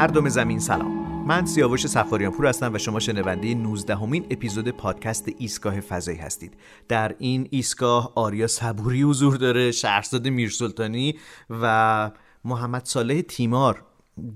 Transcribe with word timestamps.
مردم 0.00 0.28
زمین 0.28 0.58
سلام. 0.58 1.24
من 1.26 1.46
سیاوش 1.46 1.86
سفاریان 1.86 2.32
پور 2.32 2.46
هستم 2.46 2.74
و 2.74 2.78
شما 2.78 3.00
شنونده 3.00 3.54
19 3.54 3.96
همین 3.96 4.26
اپیزود 4.30 4.68
پادکست 4.68 5.28
ایستگاه 5.38 5.80
فضایی 5.80 6.18
هستید. 6.18 6.54
در 6.88 7.14
این 7.18 7.48
ایستگاه 7.50 8.12
آریا 8.14 8.46
صبوری 8.46 9.02
حضور 9.02 9.36
داره 9.36 9.70
شهرزاد 9.70 10.28
میرسلطانی 10.28 11.14
و 11.50 12.10
محمد 12.44 12.84
صالح 12.84 13.20
تیمار. 13.20 13.82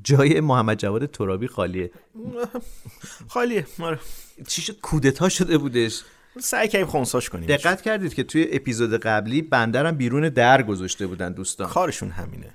جای 0.04 0.40
محمد 0.40 0.78
جواد 0.78 1.06
ترابی 1.06 1.46
خالیه. 1.46 1.90
خالیه 3.28 3.66
آره. 3.80 3.98
چی 4.48 4.62
شد؟ 4.62 4.80
کودتا 4.80 5.28
شده 5.28 5.58
بودش. 5.58 6.02
سعی 6.40 6.68
کردیم 6.68 6.86
خونساش 6.86 7.30
کنیم 7.30 7.46
دقت 7.46 7.82
کردید 7.82 8.14
که 8.14 8.22
توی 8.22 8.48
اپیزود 8.52 8.94
قبلی 8.94 9.42
بندرم 9.42 9.96
بیرون 9.96 10.28
در 10.28 10.62
گذاشته 10.62 11.06
بودن 11.06 11.32
دوستان. 11.32 11.68
کارشون 11.68 12.10
همینه. 12.10 12.46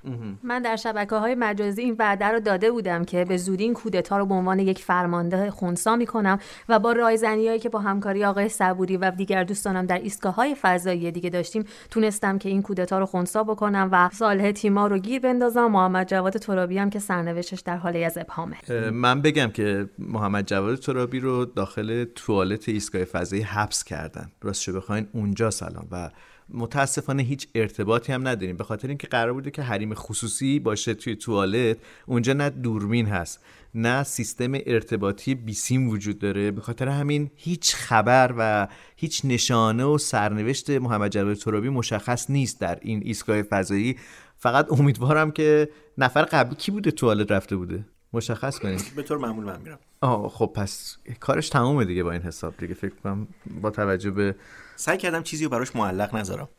من 0.42 0.62
در 0.62 0.76
شبکه 0.76 1.16
های 1.16 1.34
مجازی 1.34 1.82
این 1.82 1.96
وعده 1.98 2.24
رو 2.24 2.40
داده 2.40 2.70
بودم 2.70 3.04
که 3.04 3.24
به 3.24 3.36
زودی 3.36 3.64
این 3.64 3.74
کودتا 3.74 4.18
رو 4.18 4.26
به 4.26 4.34
عنوان 4.34 4.58
یک 4.58 4.78
فرمانده 4.78 5.50
خونسا 5.50 5.96
می‌کنم 5.96 6.38
و 6.68 6.78
با 6.78 6.92
رایزنی 6.92 7.58
که 7.58 7.68
با 7.68 7.78
همکاری 7.78 8.24
آقای 8.24 8.48
صبوری 8.48 8.96
و 8.96 9.10
دیگر 9.10 9.44
دوستانم 9.44 9.86
در 9.86 9.98
ایستگاه 9.98 10.34
های 10.34 10.56
فضایی 10.62 11.10
دیگه 11.10 11.30
داشتیم 11.30 11.64
تونستم 11.90 12.38
که 12.38 12.48
این 12.48 12.62
کودتا 12.62 12.98
رو 12.98 13.06
خونسا 13.06 13.44
بکنم 13.44 13.88
و 13.92 14.10
صالح 14.12 14.52
تیما 14.52 14.86
رو 14.86 14.98
گیر 14.98 15.20
بندازم. 15.20 15.66
محمد 15.66 16.08
جواد 16.08 16.36
ترابی 16.36 16.78
هم 16.78 16.90
که 16.90 16.98
سرنوشتش 16.98 17.60
در 17.60 17.76
حال 17.76 17.96
از 17.96 18.18
ابهامه. 18.18 18.56
من 18.90 19.22
بگم 19.22 19.50
که 19.50 19.88
محمد 19.98 20.46
جواد 20.46 20.78
ترابی 20.78 21.20
رو 21.20 21.44
داخل 21.44 22.04
توالت 22.04 22.68
ایستگاه 22.68 23.04
فضایی 23.04 23.42
حبس 23.70 23.84
کردن. 23.84 24.32
راستش 24.42 24.68
بخواین 24.68 25.08
اونجا 25.12 25.50
سلام. 25.50 25.88
و 25.90 26.10
متاسفانه 26.48 27.22
هیچ 27.22 27.48
ارتباطی 27.54 28.12
هم 28.12 28.28
نداریم. 28.28 28.56
به 28.56 28.64
خاطر 28.64 28.88
اینکه 28.88 29.06
قرار 29.06 29.32
بوده 29.32 29.50
که 29.50 29.62
حریم 29.62 29.94
خصوصی 29.94 30.58
باشه 30.58 30.94
توی 30.94 31.16
توالت 31.16 31.76
اونجا 32.06 32.32
نه 32.32 32.50
دورمین 32.50 33.06
هست 33.06 33.40
نه 33.74 34.02
سیستم 34.02 34.52
ارتباطی 34.66 35.34
بیسیم 35.34 35.88
وجود 35.88 36.18
داره. 36.18 36.50
به 36.50 36.60
خاطر 36.60 36.88
همین 36.88 37.30
هیچ 37.36 37.74
خبر 37.74 38.34
و 38.38 38.68
هیچ 38.96 39.20
نشانه 39.24 39.84
و 39.84 39.98
سرنوشت 39.98 40.70
محمد 40.70 41.10
جواد 41.10 41.34
ترابی 41.34 41.68
مشخص 41.68 42.30
نیست 42.30 42.60
در 42.60 42.78
این 42.82 43.02
ایستگاه 43.04 43.42
فضایی. 43.42 43.96
فقط 44.36 44.72
امیدوارم 44.72 45.30
که 45.30 45.70
نفر 45.98 46.22
قبلی 46.22 46.54
کی 46.56 46.70
بوده 46.70 46.90
توالت 46.90 47.32
رفته 47.32 47.56
بوده؟ 47.56 47.84
مشخص 48.12 48.58
کنید. 48.58 48.92
به 48.96 49.02
طور 49.02 49.18
معمول 49.18 49.44
من 49.44 49.60
میرم. 49.60 49.78
آه 50.00 50.28
خب 50.28 50.52
پس 50.54 50.96
کارش 51.20 51.48
تمومه 51.48 51.84
دیگه 51.84 52.02
با 52.02 52.12
این 52.12 52.22
حساب 52.22 52.56
دیگه. 52.56 52.74
فکر 52.74 52.94
کنم 53.04 53.28
با 53.60 53.70
توجه 53.70 54.10
به 54.10 54.34
سعی 54.76 54.98
کردم 54.98 55.22
چیزی 55.22 55.44
رو 55.44 55.50
براش 55.50 55.76
معلق 55.76 56.16
نذارم. 56.16 56.48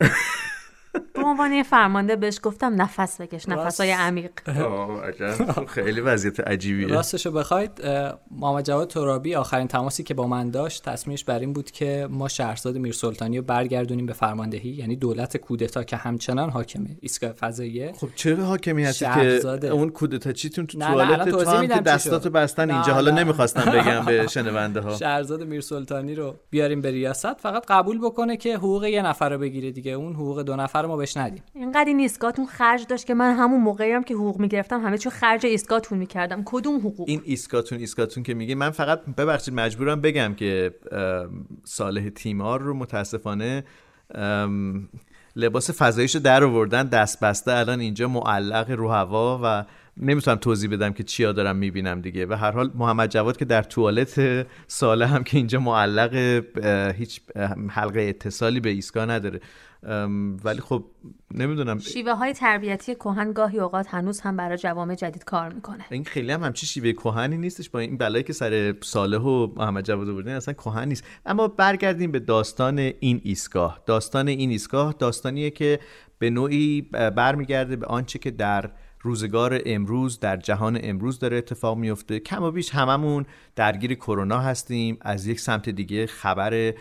به 1.22 1.28
عنوان 1.28 1.62
فرمانده 1.62 2.16
بهش 2.16 2.38
گفتم 2.42 2.82
نفس 2.82 3.20
بکش 3.20 3.48
نفس 3.48 3.80
های 3.80 3.90
عمیق. 3.90 4.30
خیلی 5.74 6.00
وضعیت 6.00 6.40
عجیبیه. 6.40 6.86
راستشو 6.86 7.30
بخواید 7.30 7.70
محمد 8.30 8.64
جواد 8.64 8.88
ترابی 8.88 9.34
آخرین 9.34 9.68
تماسی 9.68 10.02
که 10.02 10.14
با 10.14 10.26
من 10.26 10.50
داشت 10.50 10.84
تصمیمش 10.84 11.24
بر 11.24 11.38
این 11.38 11.52
بود 11.52 11.70
که 11.70 12.08
ما 12.10 12.28
شهرزاد 12.28 12.76
میرسلطانی 12.76 13.38
رو 13.38 13.44
برگردونیم 13.44 14.06
به 14.06 14.12
فرماندهی 14.12 14.70
یعنی 14.70 14.96
دولت 14.96 15.36
کودتا 15.36 15.84
که 15.84 15.96
همچنان 15.96 16.50
حاکمه. 16.50 16.96
ایستگاه 17.00 17.32
فضاییه. 17.32 17.92
خب 17.96 18.08
چرا 18.14 18.44
حاکمی 18.44 18.84
هستی 18.84 19.04
که 19.04 19.68
اون 19.68 19.90
کودتا 19.90 20.32
چیتون 20.32 20.66
تو 20.66 20.78
توالت 20.78 21.28
تو 21.28 21.50
هم 21.50 21.66
که 21.66 21.80
دستاتو 21.80 22.30
بستن 22.30 22.70
اینجا. 22.70 22.92
حالا 22.92 23.10
نمی‌خواستم 23.10 23.70
بگم 23.70 24.04
به 24.04 24.26
شنونده 24.34 24.80
ها 24.80 24.96
شهرزاد 24.96 25.42
میرسلطانی 25.42 26.14
رو 26.14 26.34
بیاریم 26.50 26.80
به 26.80 26.90
ریاست. 26.90 27.34
فقط 27.34 27.64
قبول 27.68 27.98
بکنه 27.98 28.36
که 28.36 28.56
حقوق 28.56 28.84
یه 28.84 29.02
نفر 29.02 29.28
رو 29.28 29.38
بگیره 29.38 29.70
دیگه. 29.70 29.92
اون 29.92 30.14
حقوق 30.14 30.42
دو 30.42 30.56
نفر 30.56 30.86
ما 30.86 30.96
بهش 30.96 31.11
ندیم. 31.16 31.42
اینقدر 31.54 31.84
این 31.84 32.00
ایستگاهتون 32.00 32.46
خرج 32.46 32.86
داشت 32.86 33.06
که 33.06 33.14
من 33.14 33.34
همون 33.34 33.60
موقعی 33.60 33.92
هم 33.92 34.02
که 34.02 34.14
حقوق 34.14 34.40
می‌گرفتم 34.40 34.80
همه 34.80 34.98
چی 34.98 35.10
خرج 35.10 35.46
ایستگاهتون 35.46 35.98
می‌کردم. 35.98 36.42
کدوم 36.44 36.76
حقوق؟ 36.76 37.08
این 37.08 37.22
ایستگاهتون 37.24 37.78
ایستگاهتون 37.78 38.22
که 38.22 38.34
میگه 38.34 38.54
من 38.54 38.70
فقط 38.70 39.00
ببخشید 39.04 39.54
مجبورم 39.54 40.00
بگم 40.00 40.34
که 40.34 40.74
صالح 41.64 42.08
تیمار 42.08 42.60
رو 42.60 42.74
متاسفانه 42.74 43.64
لباس 45.36 45.70
فضاییشو 45.70 46.18
در 46.18 46.44
آوردن 46.44 46.86
دست 46.86 47.20
بسته 47.20 47.52
الان 47.52 47.80
اینجا 47.80 48.08
معلق 48.08 48.70
رو 48.70 48.88
هوا 48.88 49.40
و 49.44 49.64
نمی‌تونم 49.96 50.36
توضیح 50.36 50.70
بدم 50.70 50.92
که 50.92 51.02
چیا 51.02 51.32
دارم 51.32 51.56
می‌بینم 51.56 52.00
دیگه. 52.00 52.26
و 52.26 52.32
هر 52.32 52.50
حال 52.50 52.70
محمد 52.74 53.10
جواد 53.10 53.36
که 53.36 53.44
در 53.44 53.62
توالت 53.62 54.46
ساله 54.66 55.06
هم 55.06 55.24
که 55.24 55.36
اینجا 55.36 55.60
معلق 55.60 56.14
هیچ 56.96 57.20
حلقه 57.70 58.00
اتصالی 58.00 58.60
به 58.60 58.70
ایستگاه 58.70 59.06
نداره. 59.06 59.40
ولی 60.44 60.60
خب 60.60 60.84
نمی‌دونم. 61.34 61.78
شیوه 61.78 62.12
های 62.12 62.32
تربیتی 62.32 62.94
کهن 62.94 63.32
گاهی 63.32 63.58
اوقات 63.58 63.86
هنوز 63.88 64.20
هم 64.20 64.36
برای 64.36 64.58
جوامع 64.58 64.94
جدید 64.94 65.24
کار 65.24 65.52
می‌کنه. 65.52 65.84
این 65.90 66.04
خیلی 66.04 66.32
هم 66.32 66.42
همچی 66.42 66.66
شیوه 66.66 66.92
کهنی 66.92 67.36
نیستش. 67.36 67.70
با 67.70 67.78
این 67.78 67.96
بلایی 67.96 68.24
که 68.24 68.32
سر 68.32 68.74
صالح 68.80 69.18
و 69.18 69.48
محمد 69.56 69.84
جواد 69.84 70.06
بردن 70.06 70.34
اصلا 70.34 70.54
کهن 70.54 70.88
نیست. 70.88 71.04
اما 71.26 71.48
برگردیم 71.48 72.12
به 72.12 72.18
داستان 72.18 72.78
این 72.78 73.20
ایستگاه. 73.24 73.82
داستان 73.86 74.28
این 74.28 74.50
ایستگاه 74.50 74.94
داستانیه 74.98 75.50
که 75.50 75.78
به 76.18 76.30
نوعی 76.30 76.82
برمیگرده 77.16 77.76
به 77.76 77.86
آنچه 77.86 78.18
که 78.18 78.30
در 78.30 78.70
روزگار 79.02 79.60
امروز 79.66 80.20
در 80.20 80.36
جهان 80.36 80.78
امروز 80.82 81.18
داره 81.18 81.36
اتفاق 81.36 81.78
میفته. 81.78 82.20
کم 82.20 82.42
و 82.42 82.50
بیش 82.50 82.70
هممون 82.70 83.26
درگیر 83.56 83.94
کرونا 83.94 84.38
هستیم. 84.38 84.98
از 85.00 85.26
یک 85.26 85.40
سمت 85.40 85.68
دیگه 85.68 86.06
خبر 86.06 86.74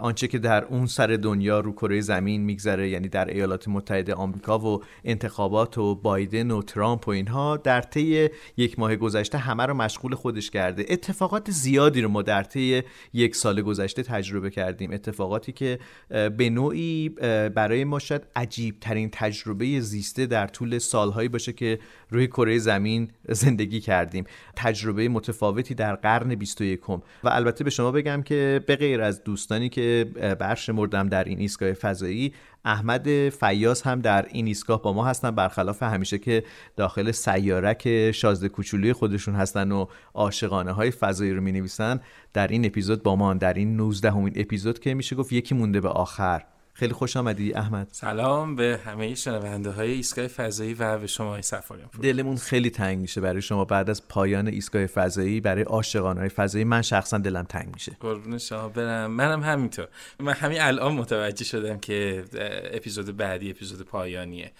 آنچه 0.00 0.28
که 0.28 0.38
در 0.38 0.64
اون 0.64 0.86
سر 0.86 1.06
دنیا 1.06 1.60
رو 1.60 1.72
کره 1.72 2.00
زمین 2.00 2.40
میگذره 2.40 2.88
یعنی 2.88 3.08
در 3.08 3.28
ایالات 3.28 3.68
متحده 3.68 4.14
آمریکا 4.14 4.58
و 4.58 4.82
انتخابات 5.04 5.78
و 5.78 5.94
بایدن 5.94 6.50
و 6.50 6.62
ترامپ 6.62 7.08
و 7.08 7.10
اینها 7.10 7.56
در 7.56 7.80
طی 7.80 8.28
یک 8.56 8.78
ماه 8.78 8.96
گذشته 8.96 9.38
همه 9.38 9.66
رو 9.66 9.74
مشغول 9.74 10.14
خودش 10.14 10.50
کرده. 10.50 10.86
اتفاقات 10.88 11.50
زیادی 11.50 12.00
رو 12.00 12.08
ما 12.08 12.22
در 12.22 12.42
طی 12.42 12.82
یک 13.12 13.36
سال 13.36 13.62
گذشته 13.62 14.02
تجربه 14.02 14.50
کردیم. 14.50 14.92
اتفاقاتی 14.92 15.52
که 15.52 15.78
به 16.08 16.50
نوعی 16.50 17.08
برای 17.54 17.84
ما 17.84 17.98
شاید 17.98 18.22
عجیب 18.36 18.80
ترین 18.80 19.08
تجربه 19.12 19.80
زیسته 19.80 20.26
در 20.26 20.46
طول 20.46 20.78
سالهایی 20.78 21.28
باشه 21.28 21.52
که 21.52 21.78
روی 22.10 22.26
کره 22.26 22.58
زمین 22.58 23.10
زندگی 23.28 23.80
کردیم. 23.80 24.24
تجربه 24.56 25.08
متفاوتی 25.08 25.74
در 25.74 25.96
قرن 26.02 26.34
21 26.34 26.90
و 26.90 27.00
البته 27.24 27.64
به 27.64 27.70
شما 27.70 27.92
بگم 27.92 28.22
که 28.22 28.64
به 28.66 28.76
غیر 28.76 29.00
از 29.00 29.24
دوستانی 29.24 29.68
که 29.68 30.06
برشمردم 30.38 31.08
در 31.08 31.24
این 31.24 31.38
ایستگاه 31.38 31.72
فضایی 31.72 32.32
احمد 32.64 33.28
فیاض 33.28 33.82
هم 33.82 34.00
در 34.00 34.26
این 34.30 34.46
ایستگاه 34.46 34.82
با 34.82 34.92
ما 34.92 35.04
هستن 35.04 35.30
برخلاف 35.30 35.82
همیشه 35.82 36.18
که 36.18 36.44
داخل 36.76 37.10
سیارک 37.10 38.12
شازده 38.12 38.48
کوچولی 38.48 38.92
خودشون 38.92 39.34
هستن 39.34 39.72
و 39.72 39.86
عاشقانه 40.14 40.72
های 40.72 40.90
فضایی 40.90 41.32
رو 41.32 41.40
می 41.40 41.52
نویسن 41.52 42.00
در 42.32 42.48
این 42.48 42.64
اپیزود 42.64 43.02
با 43.02 43.16
ما 43.16 43.34
در 43.34 43.54
این 43.54 43.76
19 43.76 44.10
همین 44.10 44.32
اپیزود 44.36 44.78
که 44.78 44.94
میشه 44.94 45.16
گفت 45.16 45.32
یکی 45.32 45.54
مونده 45.54 45.80
به 45.80 45.88
آخر. 45.88 46.44
خیلی 46.80 46.92
خوش 46.92 47.16
آمدی 47.16 47.54
احمد. 47.54 47.88
سلام 47.90 48.56
به 48.56 48.80
همه 48.84 49.14
شنونده 49.14 49.70
های 49.70 49.90
ایستگاه 49.90 50.26
فضایی 50.26 50.74
و 50.74 50.98
به 50.98 51.06
شما 51.06 51.30
های 51.30 51.42
سفاریان 51.42 51.88
دلمون 52.02 52.36
خیلی 52.36 52.70
تنگ 52.70 52.98
میشه 52.98 53.20
برای 53.20 53.42
شما. 53.42 53.64
بعد 53.64 53.90
از 53.90 54.08
پایان 54.08 54.48
ایستگاه 54.48 54.86
فضایی 54.86 55.40
برای 55.40 55.62
عاشقان 55.62 56.18
های 56.18 56.28
فضایی 56.28 56.64
من 56.64 56.82
شخصا 56.82 57.18
دلم 57.18 57.42
تنگ 57.42 57.68
میشه. 57.74 57.96
قربون 58.00 58.38
شما 58.38 58.68
برم. 58.68 59.10
منم 59.10 59.42
همینطور. 59.42 59.88
من 60.20 60.32
همین 60.32 60.60
الان 60.60 60.92
متوجه 60.92 61.44
شدم 61.44 61.78
که 61.78 62.24
اپیزود 62.72 63.16
بعدی 63.16 63.50
اپیزود 63.50 63.86
پایانیه. 63.86 64.52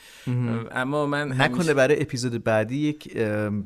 اما 0.70 1.06
من 1.06 1.28
نکنه 1.28 1.44
همیشه... 1.44 1.75
برای 1.75 2.03
اپیزود 2.03 2.45
بعدی 2.45 2.77
یک 2.77 3.18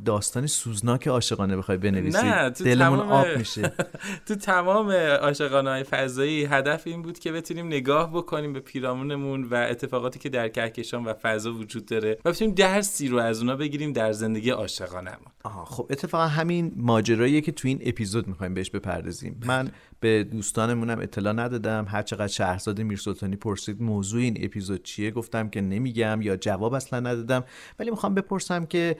داستان 0.05 0.47
سوزناک 0.47 1.09
عاشقانه 1.09 1.57
بخوای 1.57 1.79
بنویسی. 1.79 2.23
نه 2.23 2.51
دلمون 2.51 2.99
تمام... 2.99 3.13
آب 3.13 3.27
میشه. 3.39 3.73
تو 4.27 4.35
تمام 4.35 4.91
عاشقانه 5.21 5.71
های 5.71 5.85
فضایی 5.85 6.45
هدف 6.45 6.87
این 6.87 7.03
بود 7.03 7.19
که 7.19 7.33
بتونیم 7.33 7.67
نگاه 7.67 8.13
بکنیم 8.13 8.44
به 8.53 8.61
پیرامونمون 8.61 9.45
و 9.45 9.55
اتفاقاتی 9.71 10.19
که 10.19 10.29
در 10.29 10.49
کهکشان 10.49 11.05
و 11.05 11.13
فضا 11.13 11.55
وجود 11.55 11.87
داره 11.87 12.19
و 12.25 12.31
بتونیم 12.31 12.55
درسی 12.55 13.09
رو 13.09 13.19
از 13.19 13.41
اونا 13.41 13.57
بگیریم 13.57 13.93
در 13.93 14.13
زندگی 14.13 14.51
عاشقانه‌مون. 14.51 15.27
آها 15.45 15.65
خب 15.65 15.87
اتفاقا 15.91 16.27
همین 16.27 16.73
ماجراییه 16.77 17.41
که 17.41 17.53
تو 17.53 17.69
این 17.69 17.81
اپیزود 17.85 18.29
می‌خوایم 18.29 18.55
بهش 18.55 18.71
بپردازیم. 18.71 19.41
من 19.47 19.71
به 20.01 20.25
دوستانمونم 20.25 20.99
اطلاع 20.99 21.33
ندادم. 21.33 21.87
هر 21.89 22.03
چقدر 22.03 22.27
شهرزاد 22.27 22.81
میرسلطانی 22.81 23.37
پرسید 23.37 23.83
موضوع 23.83 24.21
این 24.23 24.39
اپیزود 24.41 24.83
چیه 24.83 25.11
گفتم 25.11 25.49
که 25.49 25.61
نمیگم 25.61 26.23
یا 26.23 26.37
جواب 26.37 26.75
اصلا 26.75 27.01
ندادم. 27.01 27.45
ولی 27.79 27.91
می‌خوام 27.91 28.15
بپرسم 28.15 28.67
که 28.67 28.97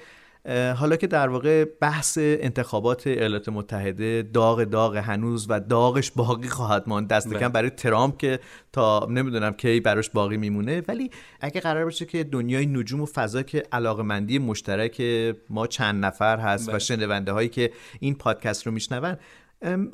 حالا 0.77 0.97
که 0.97 1.07
در 1.07 1.29
واقع 1.29 1.65
بحث 1.65 2.19
انتخابات 2.21 3.07
ایالات 3.07 3.49
متحده 3.49 4.23
داغ 4.23 4.65
داغ 4.65 4.97
هنوز 4.97 5.47
و 5.49 5.61
داغش 5.61 6.11
باقی 6.11 6.49
خواهد 6.49 6.85
ماند 6.87 7.09
دست 7.09 7.35
کم 7.35 7.49
برای 7.49 7.71
ترامپ 7.71 8.19
که 8.19 8.41
تا 8.73 9.07
نمی‌دونم 9.11 9.53
کی 9.53 9.81
براش 9.81 10.11
باقی 10.11 10.37
میمونه. 10.37 10.83
ولی 10.89 11.11
اگه 11.41 11.61
قرار 11.61 11.85
باشه 11.85 12.05
که 12.05 12.25
دنیای 12.25 12.67
نجوم 12.67 13.01
و 13.01 13.07
فضا 13.07 13.43
که 13.43 13.63
علاقمندی 13.73 14.39
مشترک 14.39 15.03
ما 15.51 15.67
چند 15.67 16.05
نفر 16.05 16.39
هست 16.39 16.75
و 16.75 16.79
شنونده 16.79 17.33
هایی 17.33 17.49
که 17.49 17.73
این 18.01 18.15
پادکست 18.15 18.67
رو 18.67 18.73
میشنون 18.73 19.17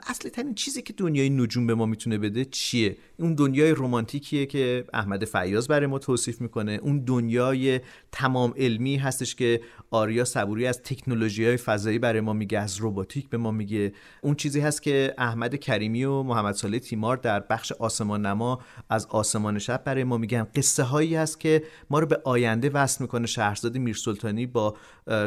اصلی 0.08 0.30
ترین 0.30 0.54
چیزی 0.54 0.82
که 0.82 0.92
دنیای 0.92 1.30
نجوم 1.30 1.66
به 1.66 1.74
ما 1.74 1.86
می‌تونه 1.86 2.18
بده 2.18 2.44
چیه؟ 2.44 2.96
اون 3.16 3.34
دنیای 3.34 3.70
رومانتیکیه 3.70 4.46
که 4.46 4.84
احمد 4.94 5.24
فیاض 5.24 5.68
برای 5.68 5.86
ما 5.86 5.98
توصیف 5.98 6.40
می‌کنه. 6.40 6.72
اون 6.82 7.04
دنیای 7.04 7.80
تمام 8.12 8.54
علمی 8.56 8.96
هستش 8.96 9.34
که 9.34 9.60
آریا 9.90 10.24
صبوری 10.24 10.66
از 10.66 10.82
تکنولوژی 10.82 11.44
های 11.44 11.56
فضایی 11.56 11.98
برای 11.98 12.20
ما 12.20 12.32
میگه 12.32 12.58
از 12.58 12.76
روباتیک 12.76 13.28
به 13.28 13.36
ما 13.36 13.50
میگه. 13.50 13.92
اون 14.22 14.34
چیزی 14.34 14.60
هست 14.60 14.82
که 14.82 15.14
احمد 15.18 15.56
کریمی 15.56 16.04
و 16.04 16.22
محمد 16.22 16.54
صالح 16.54 16.78
تیمار 16.78 17.16
در 17.16 17.40
بخش 17.40 17.72
آسمان 17.72 18.26
نما 18.26 18.60
از 18.90 19.06
آسمان 19.06 19.58
شب 19.58 19.84
برای 19.84 20.04
ما 20.04 20.18
میگن. 20.18 20.46
قصه 20.54 20.82
هایی 20.82 21.14
هست 21.14 21.40
که 21.40 21.62
ما 21.90 21.98
رو 21.98 22.06
به 22.06 22.20
آینده 22.24 22.70
وصل 22.70 23.04
می‌کنه. 23.04 23.26
شهرزاد 23.26 23.78
میرسلطانی 23.78 24.46
با 24.46 24.76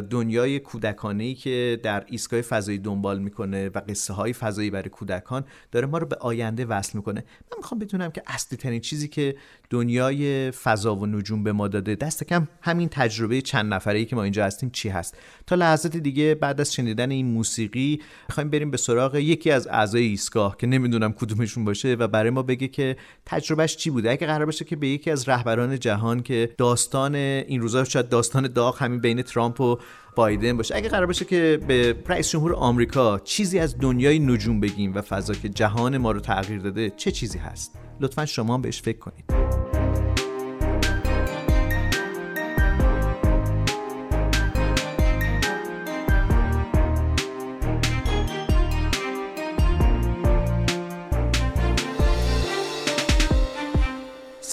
دنیای 0.09 0.59
کودکانه 0.59 1.33
که 1.33 1.79
در 1.83 2.03
ایستگاه 2.07 2.41
فضایی 2.41 2.77
دنبال 2.77 3.19
می‌کنه 3.19 3.69
و 3.69 3.81
قصه 3.89 4.13
های 4.23 4.33
فضایی 4.33 4.69
برای 4.69 4.89
کودکان 4.89 5.45
داره 5.71 5.87
ما 5.87 5.97
رو 5.97 6.05
به 6.07 6.15
آینده 6.15 6.65
وصل 6.65 6.97
می‌کنه. 6.97 7.23
من 7.51 7.57
می‌خوام 7.57 7.79
بدونم 7.79 8.11
که 8.11 8.23
اصلی 8.27 8.57
ترین 8.57 8.81
چیزی 8.81 9.07
که 9.07 9.35
دنیای 9.69 10.51
فضا 10.51 10.95
و 10.95 11.05
نجوم 11.05 11.43
به 11.43 11.51
ما 11.51 11.67
داده 11.67 11.95
دست 11.95 12.23
کم 12.23 12.47
همین 12.61 12.89
تجربه 12.89 13.41
چند 13.41 13.73
نفره 13.73 13.99
ای 13.99 14.05
که 14.05 14.15
ما 14.15 14.23
اینجا 14.23 14.45
هستیم 14.45 14.69
چی 14.69 14.89
هست؟ 14.89 15.17
تا 15.47 15.55
لحظات 15.55 15.97
دیگه 15.97 16.35
بعد 16.35 16.61
از 16.61 16.73
شنیدن 16.73 17.11
این 17.11 17.25
موسیقی 17.25 18.01
می‌خوایم 18.29 18.49
بریم 18.49 18.71
به 18.71 18.77
سراغ 18.77 19.15
یکی 19.15 19.51
از 19.51 19.67
اعضای 19.67 20.03
ایستگاه 20.03 20.57
که 20.57 20.67
نمی‌دونم 20.67 21.13
کدومشون 21.13 21.65
باشه 21.65 21.93
و 21.93 22.07
برای 22.07 22.29
ما 22.29 22.43
بگه 22.43 22.67
که 22.67 22.97
تجربهش 23.25 23.75
چی 23.75 23.89
بوده. 23.89 24.11
اگه 24.11 24.27
قرار 24.27 24.45
باشه 24.45 24.65
که 24.65 24.75
به 24.75 24.87
یکی 24.87 25.11
از 25.11 25.29
رهبران 25.29 25.79
جهان 25.79 26.23
که 26.23 26.49
داستان 26.57 27.15
این 27.15 27.61
روزا 27.61 27.83
شاید 27.83 28.09
داستان 28.09 28.47
داغ 28.47 28.83
همین 28.83 28.99
بین 28.99 29.21
ترامپ 29.21 29.61
و 29.61 29.77
بایدن 30.15 30.57
باشه. 30.57 30.75
اگه 30.75 30.89
قرار 30.89 31.05
باشه 31.05 31.25
که 31.25 31.59
به 31.67 31.95
رئیس 32.07 32.29
جمهور 32.29 32.53
آمریکا 32.53 33.19
چیزی 33.19 33.59
از 33.59 33.77
دنیای 33.77 34.19
نجوم 34.19 34.59
بگیم 34.59 34.95
و 34.95 35.01
فضا 35.01 35.33
که 35.33 35.49
جهان 35.49 35.97
ما 35.97 36.11
رو 36.11 36.19
تغییر 36.19 36.59
داده 36.59 36.89
چه 36.89 37.11
چیزی 37.11 37.37
هست؟ 37.37 37.75
لطفا 37.99 38.25
شما 38.25 38.57
بهش 38.57 38.81
فکر 38.81 38.99
کنید. 38.99 39.72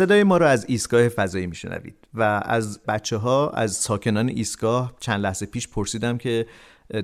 صدای 0.01 0.25
ما 0.25 0.37
رو 0.37 0.47
از 0.47 0.65
ایستگاه 0.69 1.09
فضایی 1.09 1.47
میشنوید 1.47 1.95
و 2.15 2.43
از 2.45 2.83
بچه 2.83 3.17
ها 3.17 3.51
از 3.51 3.73
ساکنان 3.73 4.29
ایستگاه 4.29 4.97
چند 5.01 5.21
لحظه 5.21 5.47
پیش 5.47 5.69
پرسیدم 5.69 6.19
که 6.19 6.47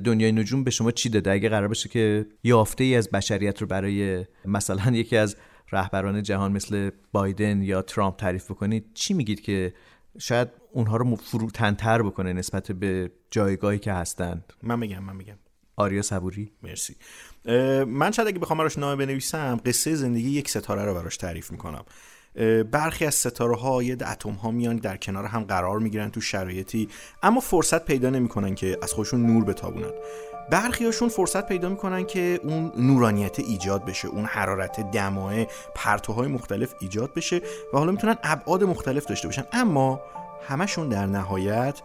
دنیای 0.04 0.32
نجوم 0.32 0.64
به 0.64 0.70
شما 0.70 0.90
چی 0.90 1.08
داده؟ 1.08 1.30
اگه 1.30 1.48
قرار 1.48 1.68
باشه 1.68 1.88
که 1.88 2.26
یافته 2.44 2.84
ای 2.84 2.96
از 2.96 3.10
بشریت 3.10 3.60
رو 3.60 3.66
برای 3.66 4.24
مثلا 4.44 4.92
یکی 4.92 5.16
از 5.16 5.36
رهبران 5.72 6.22
جهان 6.22 6.52
مثل 6.52 6.90
بایدن 7.12 7.62
یا 7.62 7.82
ترامپ 7.82 8.16
تعریف 8.16 8.50
بکنید 8.50 8.84
چی 8.94 9.14
میگید 9.14 9.40
که 9.40 9.74
شاید 10.18 10.48
اونها 10.72 10.96
رو 10.96 11.16
فروتنتر 11.16 12.02
بکنه 12.02 12.32
نسبت 12.32 12.72
به 12.72 13.12
جایگاهی 13.30 13.78
که 13.78 13.92
هستند؟ 13.92 14.52
من 14.62 14.78
میگم 14.78 15.04
من 15.04 15.16
میگم. 15.16 15.38
آریا 15.76 16.02
صبوری. 16.02 16.52
مرسی. 16.62 16.96
من 17.86 18.10
شاید 18.10 18.28
اگه 18.28 18.38
بخوام 18.38 18.58
براش 18.58 18.78
نامه 18.78 19.06
بنویسم 19.06 19.60
قصه 19.66 19.94
زندگی 19.94 20.30
یک 20.30 20.50
ستاره 20.50 20.84
رو 20.84 20.94
براش 20.94 21.16
تعریف 21.16 21.50
می‌کنم. 21.50 21.84
برخی 22.70 23.06
از 23.06 23.14
ستاره 23.14 23.56
ها 23.56 23.82
یه 23.82 23.96
اتم 24.06 24.30
ها 24.30 24.50
میان 24.50 24.76
در 24.76 24.96
کنار 24.96 25.24
هم 25.24 25.44
قرار 25.44 25.78
می‌گیرن 25.78 26.10
تو 26.10 26.20
شرایطی 26.20 26.88
اما 27.22 27.40
فرصت 27.40 27.84
پیدا 27.84 28.10
نمی‌کنن 28.10 28.54
که 28.54 28.78
از 28.82 28.92
خودشون 28.92 29.26
نور 29.26 29.44
بتابونن. 29.44 29.90
برخیاشون 30.50 31.08
فرصت 31.08 31.46
پیدا 31.48 31.68
می‌کنن 31.68 32.06
که 32.06 32.40
اون 32.42 32.72
نورانیت 32.78 33.38
ایجاد 33.38 33.84
بشه 33.84 34.08
اون 34.08 34.24
حرارت 34.24 34.90
دماه 34.90 35.44
پرتوهای 35.74 36.28
مختلف 36.28 36.74
ایجاد 36.80 37.14
بشه 37.14 37.40
و 37.72 37.78
حالا 37.78 37.92
می‌تونن 37.92 38.16
ابعاد 38.22 38.64
مختلف 38.64 39.06
داشته 39.06 39.28
باشن. 39.28 39.44
اما 39.52 40.00
همشون 40.48 40.88
در 40.88 41.06
نهایت 41.06 41.80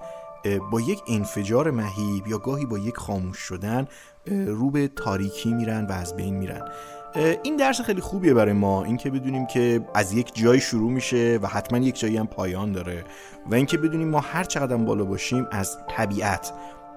با 0.71 0.81
یک 0.81 1.01
انفجار 1.07 1.71
مهیب 1.71 2.27
یا 2.27 2.37
گاهی 2.37 2.65
با 2.65 2.77
یک 2.77 2.97
خاموش 2.97 3.37
شدن 3.37 3.87
رو 4.25 4.71
به 4.71 4.87
تاریکی 4.87 5.53
میرن 5.53 5.85
و 5.85 5.91
از 5.91 6.15
بین 6.15 6.35
میرن. 6.35 6.71
این 7.15 7.55
درس 7.55 7.81
خیلی 7.81 8.01
خوبیه 8.01 8.33
برای 8.33 8.53
ما. 8.53 8.83
اینکه 8.83 9.09
بدونیم 9.09 9.45
که 9.45 9.81
از 9.95 10.13
یک 10.13 10.35
جای 10.35 10.59
شروع 10.59 10.91
میشه 10.91 11.39
و 11.41 11.47
حتما 11.47 11.79
یک 11.79 11.99
جایی 11.99 12.17
هم 12.17 12.27
پایان 12.27 12.71
داره 12.71 13.03
و 13.45 13.55
اینکه 13.55 13.77
بدونیم 13.77 14.07
ما 14.07 14.19
هر 14.19 14.43
چقدر 14.43 14.75
بالا 14.75 15.05
باشیم 15.05 15.47
از 15.51 15.77
طبیعت 15.89 16.53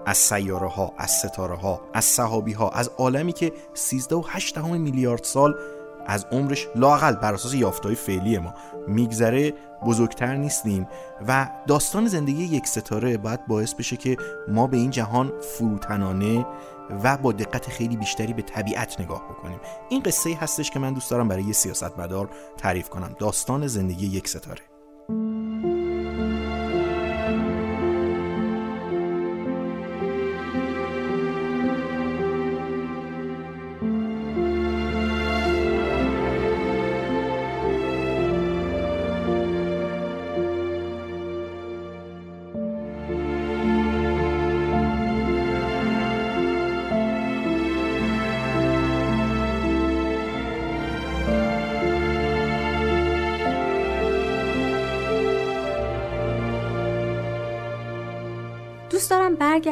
از 0.07 0.17
سیاره 0.17 0.69
ها 0.69 0.93
از 0.99 1.11
ستاره 1.11 1.57
ها 1.57 1.81
از 1.95 2.05
صحابی 2.05 2.53
ها 2.53 2.71
از 2.71 2.91
عالمی 2.99 3.33
که 3.33 3.53
13 3.75 4.17
و 4.17 4.25
8 4.29 4.59
میلیارد 4.59 5.25
سال 5.25 5.55
از 6.07 6.27
عمرش 6.33 6.69
لاقل 6.77 7.13
بر 7.13 7.35
اساس 7.35 7.55
یافتهای 7.55 7.95
فعلی 7.95 8.39
ما 8.39 8.55
میگذره 8.89 9.53
بزرگتر 9.87 10.37
نیستیم 10.37 10.89
و 11.29 11.49
داستان 11.67 12.07
زندگی 12.07 12.45
یک 12.45 12.67
ستاره 12.67 13.17
باید 13.17 13.47
باعث 13.47 13.75
بشه 13.75 13.97
که 13.97 14.17
ما 14.49 14.67
به 14.67 14.77
این 14.77 14.91
جهان 14.91 15.33
فروتنانه 15.41 16.47
و 17.05 17.17
با 17.17 17.33
دقت 17.33 17.71
خیلی 17.71 17.97
بیشتری 17.97 18.33
به 18.33 18.43
طبیعت 18.43 19.01
نگاه 19.01 19.25
بکنیم. 19.25 19.61
این 19.89 20.03
قصه 20.03 20.35
هستش 20.41 20.71
که 20.71 20.79
من 20.79 20.93
دوست 20.93 21.11
دارم 21.11 21.29
برای 21.29 21.43
یه 21.43 21.53
سیاستمدار 21.53 22.31
تعریف 22.57 22.89
کنم. 22.89 23.17
داستان 23.19 23.67
زندگی 23.67 24.07
یک 24.07 24.29
ستاره. 24.29 24.74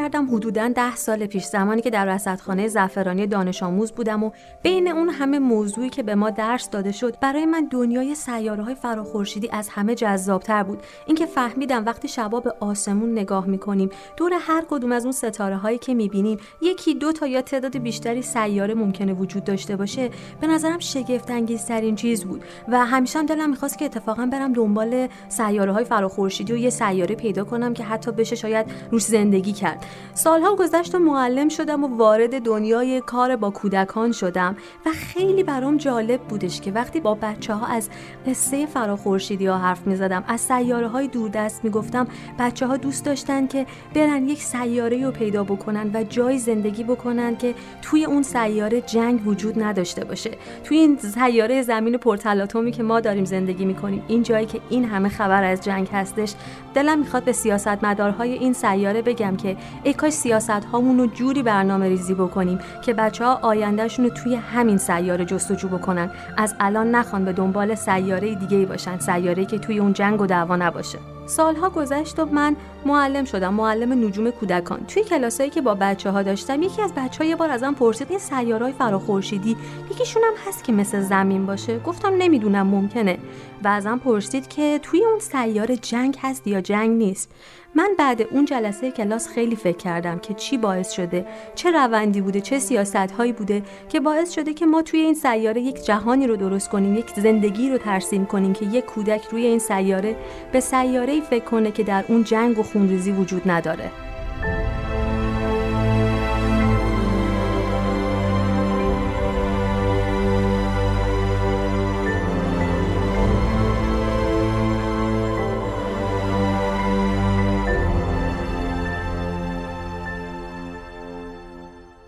برگردم 0.03 0.37
حدودا 0.37 0.69
ده 0.69 0.97
سال 0.97 1.27
پیش 1.27 1.45
زمانی 1.45 1.83
که 1.83 1.91
در 1.91 2.05
رصدخانه 2.05 2.69
زعفرانی 2.69 3.27
دانش 3.27 3.63
آموز 3.63 3.93
بودم 3.93 4.25
و 4.25 4.31
بین 4.63 4.89
اون 4.89 5.09
همه 5.09 5.39
موضوعی 5.39 5.91
که 5.91 6.03
به 6.03 6.15
ما 6.15 6.31
درس 6.31 6.71
داده 6.71 6.93
شد 6.93 7.17
برای 7.21 7.47
من 7.47 7.69
دنیای 7.71 8.15
سیاره 8.15 8.63
های 8.63 8.75
فراخورشیدی 8.75 9.49
از 9.53 9.69
همه 9.69 9.95
جذابتر 9.95 10.63
بود. 10.63 10.83
اینکه 11.07 11.27
فهمیدم 11.27 11.85
وقتی 11.85 12.09
شبا 12.09 12.41
به 12.41 12.55
آسمون 12.61 13.13
نگاه 13.13 13.47
می‌کنیم 13.47 13.91
دور 14.17 14.33
هر 14.41 14.65
کدوم 14.71 14.93
از 14.93 15.05
اون 15.05 15.13
ستاره 15.13 15.57
هایی 15.57 15.79
که 15.79 15.95
می‌بینیم 15.95 16.39
یکی 16.63 16.95
دو 16.95 17.13
تا 17.13 17.27
یا 17.27 17.43
تعداد 17.43 17.79
بیشتری 17.79 18.23
سیاره 18.23 18.75
ممکنه 18.75 19.13
وجود 19.13 19.45
داشته 19.45 19.77
باشه 19.77 20.11
به 20.41 20.47
نظرم 20.47 20.79
شگفت 20.79 21.31
انگیزترین 21.31 21.95
چیز 21.97 22.25
بود. 22.25 22.45
و 22.69 22.87
همیشه 22.87 23.19
هم 23.19 23.27
دلم 23.27 23.51
می‌خواست 23.51 23.79
که 23.79 23.85
اتفاقا 23.85 24.27
برم 24.27 24.53
دنبال 24.53 25.09
سیاره 25.29 25.73
های 25.73 25.85
فراخورشیدی 25.85 26.53
و 26.53 26.57
یه 26.57 26.71
سیاره 26.71 27.15
پیدا 27.15 27.45
کنم 27.45 27.75
که 27.75 27.85
حتی 27.85 28.11
بشه 28.11 28.37
شاید 28.37 28.67
روش 28.91 29.03
زندگی 29.03 29.53
کرد. 29.53 29.87
سالها 30.15 30.57
گذشت 30.57 30.95
و 30.95 30.99
معلم 30.99 31.49
شدم 31.49 31.85
و 31.85 31.97
وارد 31.97 32.43
دنیای 32.43 33.01
کار 33.01 33.37
با 33.37 33.51
کودکان 33.51 34.13
شدم 34.13 34.57
و 34.87 34.91
خیلی 34.91 35.43
برام 35.43 35.77
جالب 35.77 36.21
بودش 36.21 36.61
که 36.61 36.73
وقتی 36.73 37.01
با 37.01 37.15
بچه 37.15 37.55
ها 37.55 37.67
از 37.67 37.89
قصه 38.27 38.67
فراخورشیدی 38.67 39.47
ها 39.47 39.59
حرف 39.59 39.87
می 39.87 39.97
زدم 39.97 40.25
از 40.29 40.41
سیاره 40.41 40.89
های 40.89 41.09
دوردست 41.09 41.65
می 41.65 41.71
گفتم 41.71 42.07
بچه 42.39 42.67
ها 42.67 42.77
دوست 42.77 43.05
داشتن 43.05 43.47
که 43.47 43.67
برن 43.95 44.29
یک 44.29 44.43
سیاره 44.43 45.05
رو 45.05 45.11
پیدا 45.11 45.45
بکنن 45.45 45.91
و 45.95 46.05
جای 46.05 46.39
زندگی 46.39 46.85
بکنن 46.85 47.37
که 47.37 47.55
توی 47.83 48.05
اون 48.05 48.23
سیاره 48.23 48.81
جنگ 48.81 49.27
وجود 49.27 49.63
نداشته 49.63 50.05
باشه. 50.05 50.31
توی 50.65 50.77
این 50.77 50.99
سیاره 50.99 51.63
زمین 51.63 51.97
پرتلاتومی 51.97 52.73
که 52.73 52.83
ما 52.83 53.01
داریم 53.01 53.25
زندگی 53.25 53.65
می 53.65 53.75
کنیم 53.75 54.05
این 54.09 54.23
جایی 54.23 54.47
که 54.47 54.61
این 54.71 54.85
همه 54.85 55.09
خبر 55.09 55.45
از 55.45 55.61
جنگ 55.61 55.89
هستش 55.93 56.35
دلم 56.75 56.99
می‌خواد 56.99 57.25
به 57.25 57.33
سیاستمدارهای 57.33 58.33
این 58.33 58.53
سیاره 58.53 59.03
بگم 59.03 59.37
که 59.37 59.57
ای 59.85 59.95
کاش 59.95 60.13
سیاست 60.13 60.51
هامون 60.51 60.99
رو 60.99 61.07
جوری 61.07 61.43
برنامه 61.43 61.89
ریزی 61.89 62.15
بکنیم 62.15 62.59
که 62.83 62.95
بچه 62.95 63.25
ها 63.25 63.39
آیندهشون 63.43 64.05
رو 64.05 64.11
توی 64.11 64.35
همین 64.35 64.79
سیاره 64.79 65.25
جستجو 65.25 65.69
بکنن. 65.69 66.11
از 66.37 66.55
الان 66.61 66.91
نخوان 66.91 67.25
به 67.25 67.33
دنبال 67.33 67.75
سیاره 67.75 68.35
دیگه 68.35 68.67
باشن 68.67 68.99
سیاره 68.99 69.45
که 69.45 69.59
توی 69.59 69.79
اون 69.79 69.93
جنگ 69.93 70.21
و 70.21 70.27
دعوا 70.27 70.57
نباشه. 70.57 70.99
سالها 71.27 71.71
گذشت 71.71 72.19
و 72.19 72.25
من 72.25 72.57
معلم 72.87 73.25
شدم 73.25 73.55
معلم 73.55 74.05
نجوم 74.05 74.31
کودکان. 74.31 74.87
توی 74.87 75.05
کلاسایی 75.05 75.51
که 75.51 75.61
با 75.61 75.75
بچه 75.75 76.11
ها 76.11 76.23
داشتم 76.23 76.63
یکی 76.63 76.83
از 76.83 76.93
بچه 76.97 77.25
ها 77.25 77.31
یه 77.31 77.37
بار 77.37 77.51
ازم 77.51 77.75
پرسید 77.75 78.07
این 78.11 78.19
سیارهای 78.19 78.73
فراخورشیدی 78.73 79.57
یکیشون 79.91 80.23
هم 80.25 80.49
هست 80.49 80.65
که 80.65 80.73
مثل 80.73 81.01
زمین 81.01 81.47
باشه؟ 81.47 81.79
گفتم 81.79 82.13
نمی‌دونم 82.19 82.67
ممکنه. 82.67 83.19
و 83.65 83.69
ازم 83.69 83.99
پرسید 83.99 84.49
که 84.49 84.81
توی 84.83 85.05
اون 85.05 85.19
سیاره 85.19 85.77
جنگ 85.77 86.17
هست 86.23 86.47
یا 86.47 86.61
جنگ 86.61 86.91
نیست. 86.91 87.31
من 87.75 87.91
بعد 87.99 88.23
اون 88.23 88.45
جلسه 88.45 88.91
کلاس 88.91 89.29
خیلی 89.29 89.57
فکر 89.57 89.77
کردم 89.77 90.19
که 90.19 90.35
چی 90.35 90.59
باعث 90.59 90.91
شده 90.91 91.27
چه 91.55 91.71
روندی 91.71 92.21
بوده 92.21 92.41
چه 92.41 92.59
سیاست 92.59 92.97
هایی 92.97 93.33
بوده 93.33 93.63
که 93.89 94.01
باعث 94.01 94.33
شده 94.33 94.55
که 94.55 94.67
ما 94.67 94.83
توی 94.83 95.01
این 95.01 95.15
سیاره 95.15 95.61
یک 95.61 95.85
جهانی 95.85 96.27
رو 96.27 96.37
درست 96.37 96.69
کنیم 96.69 96.97
یک 96.97 97.11
زندگی 97.17 97.71
رو 97.71 97.79
ترسیم 97.79 98.27
کنیم 98.27 98.53
که 98.53 98.67
یک 98.67 98.85
کودک 98.85 99.25
روی 99.25 99.47
این 99.47 99.59
سیاره 99.59 100.17
به 100.53 100.61
سیاره 100.61 101.21
فکر 101.21 101.45
کنه 101.45 101.71
که 101.71 101.83
در 101.83 102.05
اون 102.09 102.25
جنگ 102.25 102.59
و 102.59 102.63
خونریزی 102.63 103.13
وجود 103.13 103.51
نداره. 103.51 104.12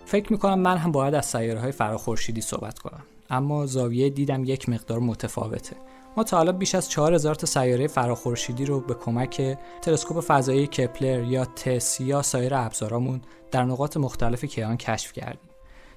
فکر 0.05 0.31
می‌کنم 0.31 0.59
من 0.59 0.77
هم 0.77 0.91
باید 0.91 1.15
از 1.15 1.25
سیاره 1.25 1.59
های 1.59 1.71
فراخورشیدی 1.71 2.41
صحبت 2.41 2.79
کنم. 2.79 3.03
اما 3.29 3.65
زاویه 3.65 4.09
دیدم 4.09 4.43
یک 4.43 4.69
مقدار 4.69 4.99
متفاوته. 4.99 5.75
ما 6.17 6.23
تا 6.23 6.37
حالا 6.37 6.51
بیش 6.51 6.75
از 6.75 6.89
4000 6.89 7.35
تا 7.35 7.47
سیاره 7.47 7.87
فراخورشیدی 7.87 8.65
رو 8.65 8.79
به 8.79 8.93
کمک 8.93 9.57
تلسکوپ 9.81 10.23
فضایی 10.27 10.67
کپلر 10.67 11.23
یا 11.23 11.45
تس 11.45 12.01
یا 12.01 12.21
سایر 12.21 12.55
ابزارامون 12.55 13.21
در 13.51 13.63
نقاط 13.63 13.97
مختلف 13.97 14.45
کیهان 14.45 14.77
کشف 14.77 15.13
کردیم. 15.13 15.49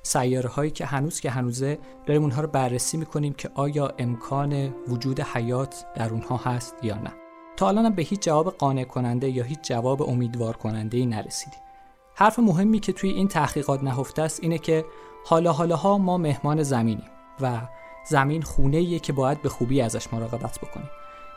سیاره 0.03 0.49
هایی 0.49 0.71
که 0.71 0.87
هنوز 0.87 1.21
که 1.21 1.31
هنوزه 1.31 1.79
داریم 2.07 2.23
اونها 2.23 2.43
رو 2.43 2.49
بررسی 2.49 2.97
می‌کنیم 2.97 3.33
که 3.33 3.51
آیا 3.55 3.95
امکان 3.99 4.75
وجود 4.89 5.21
حیات 5.21 5.85
در 5.95 6.11
اونها 6.11 6.37
هست 6.37 6.75
یا 6.83 6.95
نه. 6.95 7.13
تا 7.57 7.69
الان 7.69 7.95
به 7.95 8.03
هیچ 8.03 8.21
جواب 8.21 8.51
قانع 8.51 8.85
کننده 8.85 9.31
یا 9.31 9.45
هیچ 9.45 9.59
جواب 9.63 10.03
امیدوار 10.03 10.57
کننده 10.57 10.99
ای 10.99 11.07
نرسیدیم. 11.07 11.61
حرف 12.21 12.39
مهمی 12.39 12.81
که 12.81 12.93
توی 12.93 13.11
این 13.11 13.29
تحقیقات 13.29 13.83
نهفته 13.83 14.23
است 14.23 14.43
اینه 14.43 14.59
که 14.59 14.85
حالا 15.27 15.53
حالاها 15.53 15.99
ما 15.99 16.19
مهمان 16.19 16.63
زمینیم 16.63 17.11
و 17.41 17.61
زمین 18.09 18.43
خونه 18.43 18.99
که 18.99 19.13
باید 19.13 19.43
به 19.43 19.49
خوبی 19.49 19.81
ازش 19.81 20.13
مراقبت 20.13 20.59
بکنیم. 20.59 20.91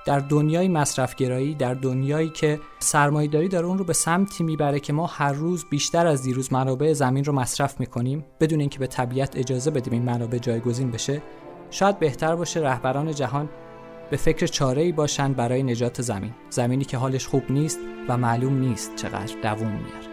در 0.06 0.20
دنیای 0.20 0.68
مصرفگرایی 0.68 1.56
در 1.56 1.74
دنیایی 1.74 2.30
که 2.30 2.60
سرمایهداری 2.80 3.48
داره 3.48 3.68
اون 3.68 3.78
رو 3.78 3.84
به 3.84 3.94
سمتی 3.94 4.44
می‌بره 4.44 4.80
که 4.80 4.94
ما 4.94 5.06
هر 5.06 5.34
روز 5.34 5.66
بیشتر 5.70 6.08
از 6.08 6.24
دیروز 6.24 6.54
منابع 6.54 6.94
زمین 6.94 7.26
رو 7.26 7.34
مصرف 7.34 7.80
می‌کنیم 7.80 8.26
بدون 8.40 8.60
اینکه 8.60 8.80
به 8.80 8.88
طبیعت 8.88 9.36
اجازه 9.36 9.72
بدیم 9.72 9.94
این 9.94 10.04
منابع 10.04 10.38
جایگزین 10.38 10.92
بشه 10.92 11.22
شاید 11.70 12.00
بهتر 12.00 12.36
باشه 12.36 12.60
رهبران 12.60 13.12
جهان 13.12 13.50
به 14.12 14.18
فکر 14.18 14.48
چاره 14.48 14.82
ای 14.82 14.92
باشند 14.92 15.36
برای 15.36 15.64
نجات 15.64 16.02
زمین. 16.02 16.34
زمینی 16.50 16.86
که 16.86 16.98
حالش 16.98 17.28
خوب 17.28 17.44
نیست 17.50 17.80
و 18.08 18.18
معلوم 18.18 18.60
نیست 18.60 18.96
چقدر 18.96 19.36
دووم 19.42 19.72
میاره 19.72 20.11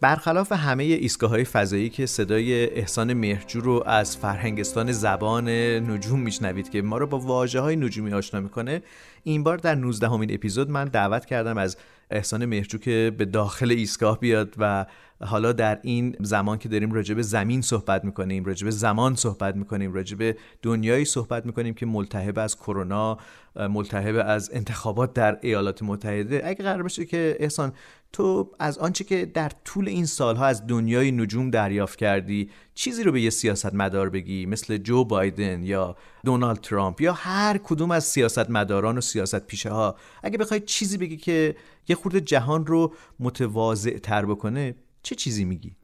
برخلاف 0.00 0.52
همه 0.52 0.84
ایستگاه 0.84 1.30
های 1.30 1.44
فضایی 1.44 1.88
که 1.88 2.06
صدای 2.06 2.70
احسان 2.70 3.12
مهرجو 3.12 3.60
رو 3.60 3.82
از 3.86 4.16
فرهنگستان 4.16 4.92
زبان 4.92 5.48
نجوم 5.78 6.20
میشنوید 6.20 6.70
که 6.70 6.82
ما 6.82 6.98
رو 6.98 7.06
با 7.06 7.18
واجه 7.18 7.60
های 7.60 7.76
نجومی 7.76 8.12
آشنا 8.12 8.40
می‌کنه 8.40 8.82
این 9.24 9.42
بار 9.42 9.56
در 9.56 9.74
19 9.74 10.08
همین 10.08 10.34
اپیزود 10.34 10.70
من 10.70 10.84
دعوت 10.84 11.24
کردم 11.26 11.58
از 11.58 11.76
احسان 12.10 12.44
مهرجو 12.44 12.78
که 12.78 13.12
به 13.18 13.24
داخل 13.24 13.70
ایستگاه 13.70 14.20
بیاد 14.20 14.54
و 14.58 14.86
حالا 15.24 15.52
در 15.52 15.78
این 15.82 16.16
زمان 16.20 16.58
که 16.58 16.68
داریم 16.68 16.92
راجع 16.92 17.14
به 17.14 17.22
زمین 17.22 17.60
صحبت 17.60 18.04
می‌کنیم 18.04 18.44
راجع 18.44 18.64
به 18.64 18.70
زمان 18.70 19.14
صحبت 19.14 19.56
می‌کنیم 19.56 19.92
راجع 19.92 20.16
به 20.16 20.36
دنیایی 20.62 21.04
صحبت 21.04 21.46
می‌کنیم 21.46 21.74
که 21.74 21.86
ملتهب 21.86 22.38
از 22.38 22.56
کرونا 22.56 23.18
ملتهب 23.56 24.24
از 24.26 24.50
انتخابات 24.52 25.12
در 25.12 25.38
ایالات 25.42 25.82
متحده. 25.82 26.42
اگه 26.44 26.64
قرار 26.64 26.82
باشه 26.82 27.04
که 27.04 27.36
احسان 27.38 27.72
تو 28.12 28.50
از 28.58 28.78
آنچه 28.78 29.04
که 29.04 29.26
در 29.26 29.50
طول 29.64 29.88
این 29.88 30.06
سالها 30.06 30.46
از 30.46 30.66
دنیای 30.66 31.12
نجوم 31.12 31.50
دریافت 31.50 31.98
کردی 31.98 32.50
چیزی 32.80 33.02
رو 33.02 33.12
به 33.12 33.20
یه 33.20 33.30
سیاست 33.30 33.74
مدار 33.74 34.10
بگی 34.10 34.46
مثل 34.46 34.76
جو 34.76 35.04
بایدن 35.04 35.62
یا 35.62 35.96
دونالد 36.24 36.60
ترامپ 36.60 37.00
یا 37.00 37.12
هر 37.12 37.58
کدوم 37.58 37.90
از 37.90 38.04
سیاست 38.04 38.50
مداران 38.50 38.98
و 38.98 39.00
سیاست 39.00 39.46
پیشه 39.46 39.70
ها 39.70 39.96
اگه 40.22 40.38
بخوای 40.38 40.60
چیزی 40.60 40.98
بگی 40.98 41.16
که 41.16 41.56
یه 41.88 41.96
خورده 41.96 42.20
جهان 42.20 42.66
رو 42.66 42.94
متواضع 43.18 43.98
تر 43.98 44.26
بکنه 44.26 44.74
چه 45.02 45.14
چیزی 45.14 45.44
میگی؟ 45.44 45.76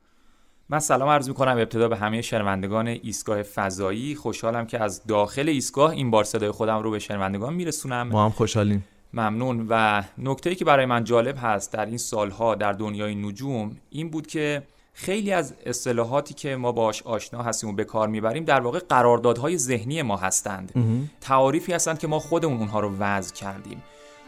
من 0.69 0.79
سلام 0.79 1.09
عرض 1.09 1.29
می‌کنم 1.29 1.57
ابتدا 1.59 1.89
به 1.89 1.97
همه 1.97 2.23
شنوندگان 2.23 2.87
ایستگاه 2.87 3.43
فضایی. 3.43 4.15
خوشحالم 4.15 4.67
که 4.67 4.83
از 4.83 5.05
داخل 5.05 5.49
ایستگاه 5.49 5.91
این 5.91 6.11
بار 6.11 6.25
صدای 6.25 6.51
خودم 6.51 6.83
رو 6.83 6.91
به 6.91 6.99
شنوندگان 6.99 7.55
میرسونم. 7.55 8.09
ما 8.09 8.25
هم 8.25 8.31
خوشحالیم. 8.31 8.85
ممنون. 9.13 9.67
و 9.69 10.03
نکته 10.19 10.55
که 10.55 10.65
برای 10.65 10.87
من 10.87 11.05
جالب 11.05 11.37
هست 11.41 11.73
در 11.73 11.87
این 11.87 11.99
سالها 11.99 12.55
در 12.55 12.73
دنیای 12.73 13.15
نجوم 13.15 13.77
این 13.91 14.11
بود 14.11 14.27
که 14.27 14.63
خیلی 14.99 15.33
از 15.33 15.55
اصطلاحاتی 15.67 16.35
که 16.35 16.57
ما 16.57 16.73
باش 16.73 17.03
آشنا 17.03 17.43
هستیم 17.43 17.71
و 17.71 17.73
به 17.73 17.85
کار 17.85 18.09
می‌بریم 18.09 18.45
در 18.45 18.61
واقع 18.61 18.79
قراردادهای 18.89 19.59
ذهنی 19.59 20.03
ما 20.03 20.17
هستند. 20.17 20.73
تعاریفی 21.21 21.73
هستند 21.73 21.99
که 21.99 22.07
ما 22.07 22.19
خودمون 22.19 22.59
اونها 22.59 22.81
رو 22.81 22.93
وضع 22.99 23.35
کردیم. 23.35 23.83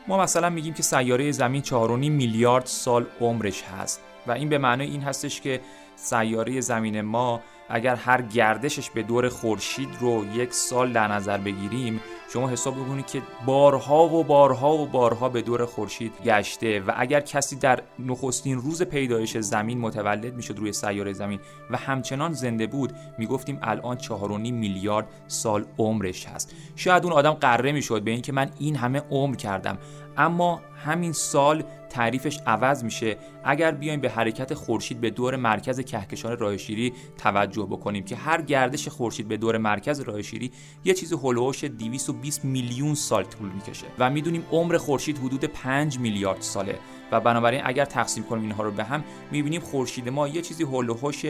ما 0.09 0.19
مثلا 0.19 0.51
میگیم 0.51 0.75
که 0.75 0.83
سیاره 0.83 1.33
زمین 1.33 1.63
4.5 1.63 1.71
میلیارد 2.11 2.67
سال 2.67 3.07
عمرش 3.21 3.63
هست 3.63 4.01
و 4.27 4.33
این 4.33 4.49
به 4.49 4.59
معنای 4.59 4.91
این 4.91 5.01
هستش 5.01 5.41
که 5.41 5.61
سیاره 6.03 6.61
زمین 6.61 7.01
ما 7.01 7.41
اگر 7.69 7.95
هر 7.95 8.23
گردشش 8.23 8.91
به 8.91 9.03
دور 9.03 9.29
خورشید 9.29 9.89
رو 10.01 10.25
یک 10.35 10.53
سال 10.53 10.93
در 10.93 11.09
نظر 11.09 11.39
بگیریم 11.39 12.01
شما 12.33 12.49
حساب 12.49 12.75
بکنید 12.75 13.07
که 13.07 13.23
بارها 13.47 14.09
و 14.09 14.25
بارها 14.25 14.77
و 14.77 14.87
بارها 14.87 15.29
به 15.29 15.43
دور 15.43 15.67
خورشید 15.67 16.13
گشته 16.25 16.81
و 16.81 16.93
اگر 16.97 17.21
کسی 17.21 17.57
در 17.57 17.83
نخستین 17.99 18.59
روز 18.59 18.83
پیدایش 18.83 19.39
زمین 19.39 19.79
متولد 19.79 20.35
می‌شد 20.35 20.59
روی 20.59 20.73
سیاره 20.73 21.13
زمین 21.13 21.41
و 21.71 21.77
همچنان 21.77 22.33
زنده 22.33 22.67
بود 22.67 22.93
می‌گفتیم 23.19 23.59
الان 23.63 23.99
4.5 23.99 24.11
میلیارد 24.39 25.07
سال 25.27 25.65
عمرش 25.79 26.27
هست. 26.27 26.55
شاید 26.77 27.05
اون 27.05 27.13
آدم 27.13 27.33
قره 27.33 27.73
می‌شد 27.73 28.03
به 28.03 28.11
اینکه 28.11 28.33
من 28.33 28.51
این 28.59 28.77
همه 28.77 29.03
عمر 29.11 29.37
کردم. 29.37 29.79
اما 30.19 30.61
همین 30.85 31.13
سال 31.13 31.65
تعریفش 31.91 32.41
عوض 32.47 32.85
میشه. 32.85 33.17
اگر 33.45 33.71
بیایم 33.71 34.01
به 34.01 34.11
حرکت 34.11 34.55
خورشید 34.55 35.01
به 35.01 35.11
دور 35.11 35.37
مرکز 35.37 35.81
کهکشان 35.81 36.39
راه 36.39 36.57
شیری 36.57 36.93
توجه 37.19 37.63
بکنیم 37.63 38.05
که 38.05 38.17
هر 38.17 38.43
گردش 38.43 38.89
خورشید 38.89 39.29
به 39.29 39.37
دور 39.37 39.59
مرکز 39.59 40.01
راه 40.01 40.23
شیری 40.23 40.53
یه 40.85 40.95
چیز 40.95 41.13
هولوش 41.13 41.65
220 41.65 42.45
میلیون 42.45 42.95
سال 42.95 43.25
طول 43.25 43.49
می‌کشه 43.49 43.87
و 43.99 44.11
می‌دونیم 44.11 44.45
عمر 44.53 44.77
خورشید 44.77 45.19
حدود 45.19 45.45
5 45.45 45.99
میلیارد 45.99 46.41
ساله 46.41 46.79
و 47.13 47.21
بنابراین 47.21 47.61
اگر 47.65 47.85
تقسیم 47.85 48.25
کنیم 48.25 48.43
اینها 48.43 48.63
رو 48.63 48.71
به 48.71 48.85
هم 48.85 49.05
می‌بینیم 49.31 49.61
خورشید 49.61 50.09
ما 50.09 50.29
یه 50.29 50.43
چیزی 50.43 50.65
هولوش 50.65 51.25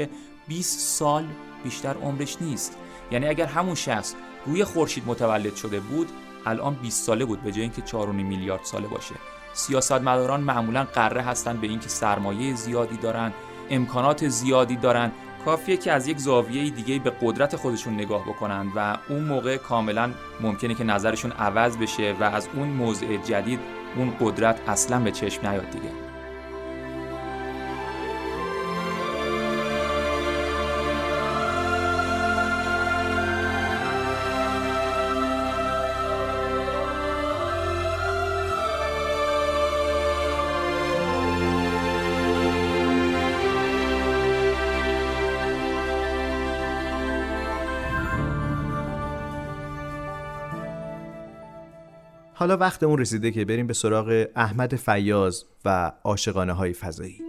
20 0.48 0.78
سال 0.78 1.24
بیشتر 1.64 1.94
عمرش 1.94 2.36
نیست. 2.42 2.76
یعنی 3.12 3.26
اگر 3.26 3.46
همون 3.46 3.74
شخص 3.74 4.14
روی 4.46 4.64
خورشید 4.64 5.04
متولد 5.06 5.56
شده 5.56 5.80
بود 5.80 6.08
الان 6.46 6.74
20 6.74 7.04
ساله 7.04 7.24
بود 7.24 7.42
به 7.42 7.52
جای 7.52 7.62
اینکه 7.62 7.82
4.5 7.82 7.94
میلیارد 8.08 8.64
ساله 8.64 8.88
باشه. 8.88 9.14
سیاستمداران 9.52 10.40
معمولا 10.40 10.84
قره 10.84 11.22
هستن 11.22 11.56
به 11.56 11.66
اینکه 11.66 11.88
سرمایه 11.88 12.54
زیادی 12.54 12.96
دارن 12.96 13.32
امکانات 13.70 14.28
زیادی 14.28 14.76
دارن. 14.76 15.12
کافیه 15.44 15.76
که 15.76 15.92
از 15.92 16.06
یک 16.06 16.18
زاویه 16.18 16.70
دیگه 16.70 16.98
به 16.98 17.12
قدرت 17.22 17.56
خودشون 17.56 17.94
نگاه 17.94 18.24
بکنن 18.24 18.72
و 18.76 18.98
اون 19.08 19.24
موقع 19.24 19.56
کاملا 19.56 20.10
ممکنه 20.40 20.74
که 20.74 20.84
نظرشون 20.84 21.32
عوض 21.32 21.76
بشه 21.76 22.16
و 22.20 22.24
از 22.24 22.48
اون 22.54 22.68
موضع 22.68 23.16
جدید 23.16 23.60
اون 23.96 24.16
قدرت 24.20 24.68
اصلا 24.68 25.00
به 25.00 25.10
چشم 25.10 25.48
نیاد 25.48 25.70
دیگه. 25.70 26.07
حالا 52.38 52.56
وقت 52.56 52.82
اون 52.82 52.98
رسیده 52.98 53.30
که 53.30 53.44
بریم 53.44 53.66
به 53.66 53.74
سراغ 53.74 54.26
احمد 54.36 54.76
فیاض 54.76 55.44
و 55.64 55.92
عاشقانه 56.04 56.52
های 56.52 56.72
فضایی. 56.72 57.20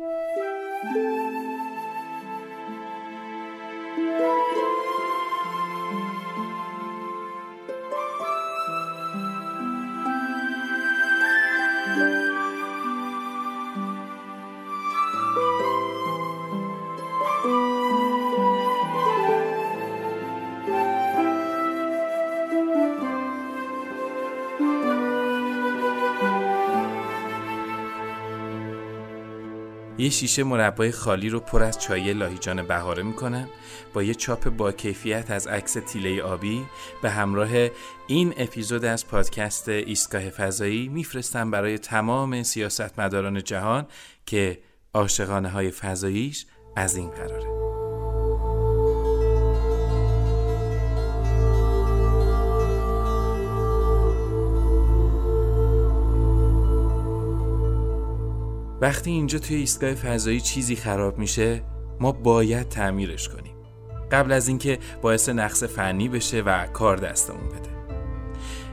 شیشه 30.11 30.43
مربای 30.43 30.91
خالی 30.91 31.29
رو 31.29 31.39
پر 31.39 31.63
از 31.63 31.79
چای 31.79 32.13
لاهیجان 32.13 32.67
بهاره 32.67 33.03
می‌کنم 33.03 33.49
با 33.93 34.03
یه 34.03 34.13
چاپ 34.13 34.49
با 34.49 34.71
کیفیت 34.71 35.31
از 35.31 35.47
عکس 35.47 35.73
تیله 35.73 36.21
آبی 36.21 36.65
به 37.01 37.09
همراه 37.09 37.49
این 38.07 38.33
اپیزود 38.37 38.85
از 38.85 39.07
پادکست 39.07 39.69
ایستگاه 39.69 40.29
فضایی 40.29 40.87
میفرستم 40.87 41.51
برای 41.51 41.77
تمام 41.77 42.43
سیاستمداران 42.43 43.43
جهان 43.43 43.87
که 44.25 44.59
عاشقانه 44.93 45.49
های 45.49 45.71
فضاییش 45.71 46.45
از 46.75 46.95
این 46.95 47.09
قراره. 47.09 47.58
وقتی 58.81 59.12
اینجا 59.12 59.39
توی 59.39 59.55
ایستگاه 59.55 59.93
فضایی 59.93 60.41
چیزی 60.41 60.75
خراب 60.75 61.17
میشه 61.17 61.63
ما 62.00 62.12
باید 62.12 62.69
تعمیرش 62.69 63.29
کنیم. 63.29 63.53
قبل 64.12 64.31
از 64.31 64.48
اینکه 64.48 64.79
باعث 65.01 65.29
نقص 65.29 65.63
فنی 65.63 66.09
بشه 66.09 66.41
و 66.41 66.67
کار 66.67 66.98
دستمون 66.98 67.50
بده. 67.50 67.69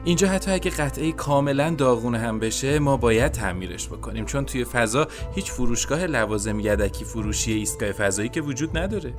اینجا 0.03 0.27
حتی 0.27 0.51
اگه 0.51 0.71
قطعه 0.71 1.11
کاملا 1.11 1.69
داغونه 1.69 2.19
هم 2.19 2.39
بشه 2.39 2.79
ما 2.79 2.97
باید 2.97 3.31
تعمیرش 3.31 3.87
بکنیم. 3.87 4.25
چون 4.25 4.45
توی 4.45 4.65
فضا 4.65 5.07
هیچ 5.35 5.51
فروشگاه 5.51 6.05
لوازم 6.05 6.59
یدکی 6.59 7.05
فروشی 7.05 7.53
ایستگاه 7.53 7.91
فضایی 7.91 8.29
که 8.29 8.41
وجود 8.41 8.77
نداره. 8.77 9.13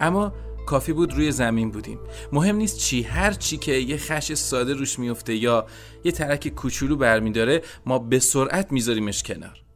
اما 0.00 0.32
کافی 0.66 0.92
بود 0.92 1.14
روی 1.14 1.32
زمین 1.32 1.70
بودیم. 1.70 1.98
مهم 2.32 2.56
نیست 2.56 2.78
چی 2.78 3.02
هر 3.02 3.32
چی 3.32 3.56
که 3.56 3.72
یه 3.72 3.96
خش 3.96 4.34
ساده 4.34 4.74
روش 4.74 4.98
میفته 4.98 5.34
یا 5.34 5.66
یه 6.04 6.12
ترک 6.12 6.48
کوچولو 6.48 6.96
برمیداره 6.96 7.62
ما 7.86 7.98
به 7.98 8.18
سرعت 8.18 8.72
میذاریمش 8.72 9.22
کنار. 9.22 9.67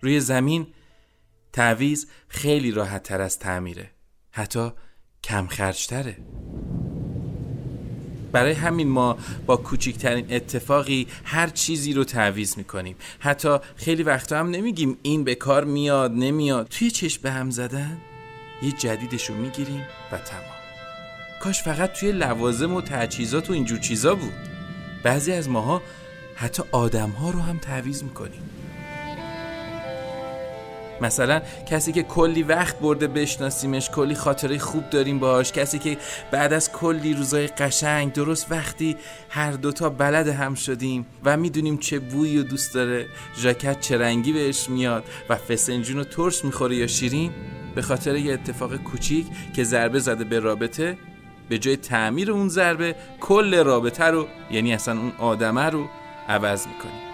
روی 0.00 0.20
زمین 0.20 0.66
تعویز 1.52 2.06
خیلی 2.28 2.70
راحت 2.70 3.02
تر 3.02 3.20
از 3.20 3.38
تعمیره. 3.38 3.90
حتی 4.30 4.70
کم 5.24 5.46
خرجتره 5.46 6.16
برای 8.32 8.52
همین 8.52 8.88
ما 8.88 9.18
با 9.46 9.56
کوچکترین 9.56 10.26
اتفاقی 10.30 11.06
هر 11.24 11.48
چیزی 11.48 11.92
رو 11.92 12.04
تعویز 12.04 12.58
می‌کنیم. 12.58 12.96
حتی 13.18 13.58
خیلی 13.76 14.02
وقتا 14.02 14.38
هم 14.38 14.50
نمیگیم 14.50 14.98
این 15.02 15.24
به 15.24 15.34
کار 15.34 15.64
میاد 15.64 16.12
نمیاد. 16.12 16.68
توی 16.68 16.90
چشم 16.90 17.22
به 17.22 17.30
هم 17.30 17.50
زدن 17.50 17.98
یه 18.62 18.72
جدیدش 18.72 19.30
رو 19.30 19.36
می‌گیریم 19.36 19.86
و 20.12 20.18
تمام. 20.18 20.44
کاش 21.40 21.62
فقط 21.62 21.92
توی 21.92 22.12
لوازم 22.12 22.74
و 22.74 22.80
تجهیزات 22.80 23.50
و 23.50 23.52
اینجور 23.52 23.78
چیزا 23.78 24.14
بود. 24.14 24.32
بعضی 25.02 25.32
از 25.32 25.48
ماها 25.48 25.82
حتی 26.34 26.62
آدم 26.72 27.10
ها 27.10 27.30
رو 27.30 27.40
هم 27.40 27.58
تعویز 27.58 28.04
می‌کنیم. 28.04 28.42
مثلا 31.02 31.42
کسی 31.66 31.92
که 31.92 32.02
کلی 32.02 32.42
وقت 32.42 32.78
برده 32.78 33.06
بشناسیمش 33.06 33.90
کلی 33.90 34.14
خاطره 34.14 34.58
خوب 34.58 34.90
داریم 34.90 35.18
باهاش 35.18 35.52
کسی 35.52 35.78
که 35.78 35.96
بعد 36.30 36.52
از 36.52 36.72
کلی 36.72 37.14
روزای 37.14 37.46
قشنگ 37.46 38.12
درست 38.12 38.46
وقتی 38.50 38.96
هر 39.28 39.52
دوتا 39.52 39.88
بلد 39.88 40.28
هم 40.28 40.54
شدیم 40.54 41.06
و 41.24 41.36
می‌دونیم 41.36 41.78
چه 41.78 41.98
بویی 41.98 42.38
و 42.38 42.42
دوست 42.42 42.74
داره. 42.74 43.06
ژاکت 43.38 43.80
چه 43.80 43.98
رنگی 43.98 44.32
بهش 44.32 44.68
میاد 44.68 45.04
و 45.28 45.36
فسنجون 45.36 45.98
و 46.00 46.04
ترش 46.04 46.44
می‌خوره 46.44 46.76
یا 46.76 46.86
شیرین؟ 46.86 47.32
به 47.74 47.82
خاطر 47.82 48.16
یه 48.16 48.32
اتفاق 48.32 48.76
کوچیک 48.76 49.26
که 49.56 49.64
ضربه 49.64 49.98
زده 49.98 50.24
به 50.24 50.40
رابطه 50.40 50.98
به 51.48 51.58
جای 51.58 51.76
تعمیر 51.76 52.32
اون 52.32 52.48
ضربه 52.48 52.94
کل 53.20 53.54
رابطه 53.64 54.04
رو 54.04 54.26
یعنی 54.50 54.74
اصلا 54.74 55.00
اون 55.00 55.12
آدمه 55.18 55.64
رو 55.64 55.86
عوض 56.28 56.66
می‌کنیم. 56.66 57.09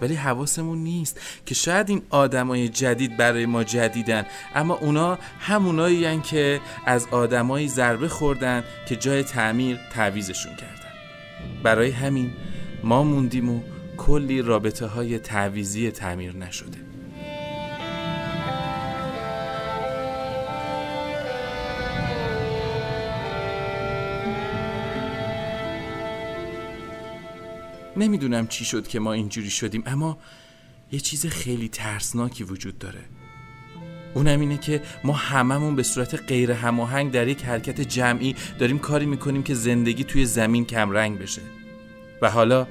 ولی 0.00 0.14
حواسمون 0.14 0.78
نیست 0.78 1.20
که 1.46 1.54
شاید 1.54 1.88
این 1.88 2.02
آدمای 2.10 2.68
جدید 2.68 3.16
برای 3.16 3.46
ما 3.46 3.64
جدیدن. 3.64 4.26
اما 4.54 4.74
اونا 4.74 5.18
همونایی 5.40 6.20
که 6.20 6.60
از 6.86 7.06
آدمایی 7.10 7.68
ضربه 7.68 8.08
خوردن 8.08 8.64
که 8.88 8.96
جای 8.96 9.22
تعمیر 9.22 9.78
تعویزشون 9.92 10.56
کردن. 10.56 10.92
برای 11.62 11.90
همین 11.90 12.32
ما 12.84 13.02
موندیم 13.02 13.50
و 13.50 13.60
کلی 13.96 14.42
رابطه 14.42 14.86
های 14.86 15.18
تعویزی 15.18 15.90
تعمیر 15.90 16.36
نشده. 16.36 16.85
نمی‌دونم 27.96 28.46
چی 28.46 28.64
شد 28.64 28.88
که 28.88 29.00
ما 29.00 29.12
اینجوری 29.12 29.50
شدیم 29.50 29.82
اما 29.86 30.18
یه 30.92 31.00
چیز 31.00 31.26
خیلی 31.26 31.68
ترسناکی 31.68 32.44
وجود 32.44 32.78
داره. 32.78 33.00
اونم 34.14 34.40
اینه 34.40 34.58
که 34.58 34.82
ما 35.04 35.12
هممون 35.12 35.76
به 35.76 35.82
صورت 35.82 36.14
غیر 36.14 36.52
هماهنگ 36.52 37.12
در 37.12 37.28
یک 37.28 37.44
حرکت 37.44 37.80
جمعی 37.80 38.34
داریم 38.58 38.78
کاری 38.78 39.06
می‌کنیم 39.06 39.42
که 39.42 39.54
زندگی 39.54 40.04
توی 40.04 40.24
زمین 40.24 40.64
کم 40.64 40.90
رنگ 40.90 41.18
بشه. 41.18 41.42
و 42.22 42.30
حالا 42.30 42.66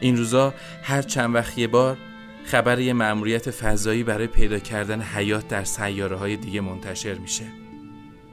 این 0.00 0.16
روزا 0.16 0.54
هر 0.82 1.02
چند 1.02 1.34
وقت 1.34 1.58
یه 1.58 1.66
بار 1.66 1.98
خبر 2.44 2.80
یه 2.80 2.92
مأموریت 2.92 3.50
فضایی 3.50 4.04
برای 4.04 4.26
پیدا 4.26 4.58
کردن 4.58 5.02
حیات 5.02 5.48
در 5.48 5.64
سیاره 5.64 6.16
های 6.16 6.36
دیگه 6.36 6.60
منتشر 6.60 7.14
میشه. 7.14 7.44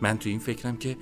من 0.02 0.18
تو 0.18 0.30
این 0.30 0.40
فکرم 0.40 0.78
که 0.78 0.98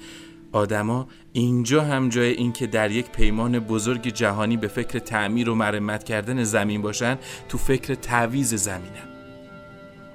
آدما 0.56 1.08
اینجا 1.34 1.82
هم 1.82 2.10
جای 2.10 2.32
اینکه 2.32 2.68
در 2.68 2.92
یک 2.92 3.10
پیمان 3.10 3.60
بزرگ 3.60 4.08
جهانی 4.08 4.58
به 4.58 4.68
فکر 4.68 5.00
تعمیر 5.00 5.50
و 5.50 5.56
مرمت 5.56 6.04
کردن 6.04 6.44
زمین 6.44 6.82
باشن 6.82 7.18
تو 7.50 7.58
فکر 7.58 7.96
تعویز 7.96 8.54
زمینن. 8.54 9.08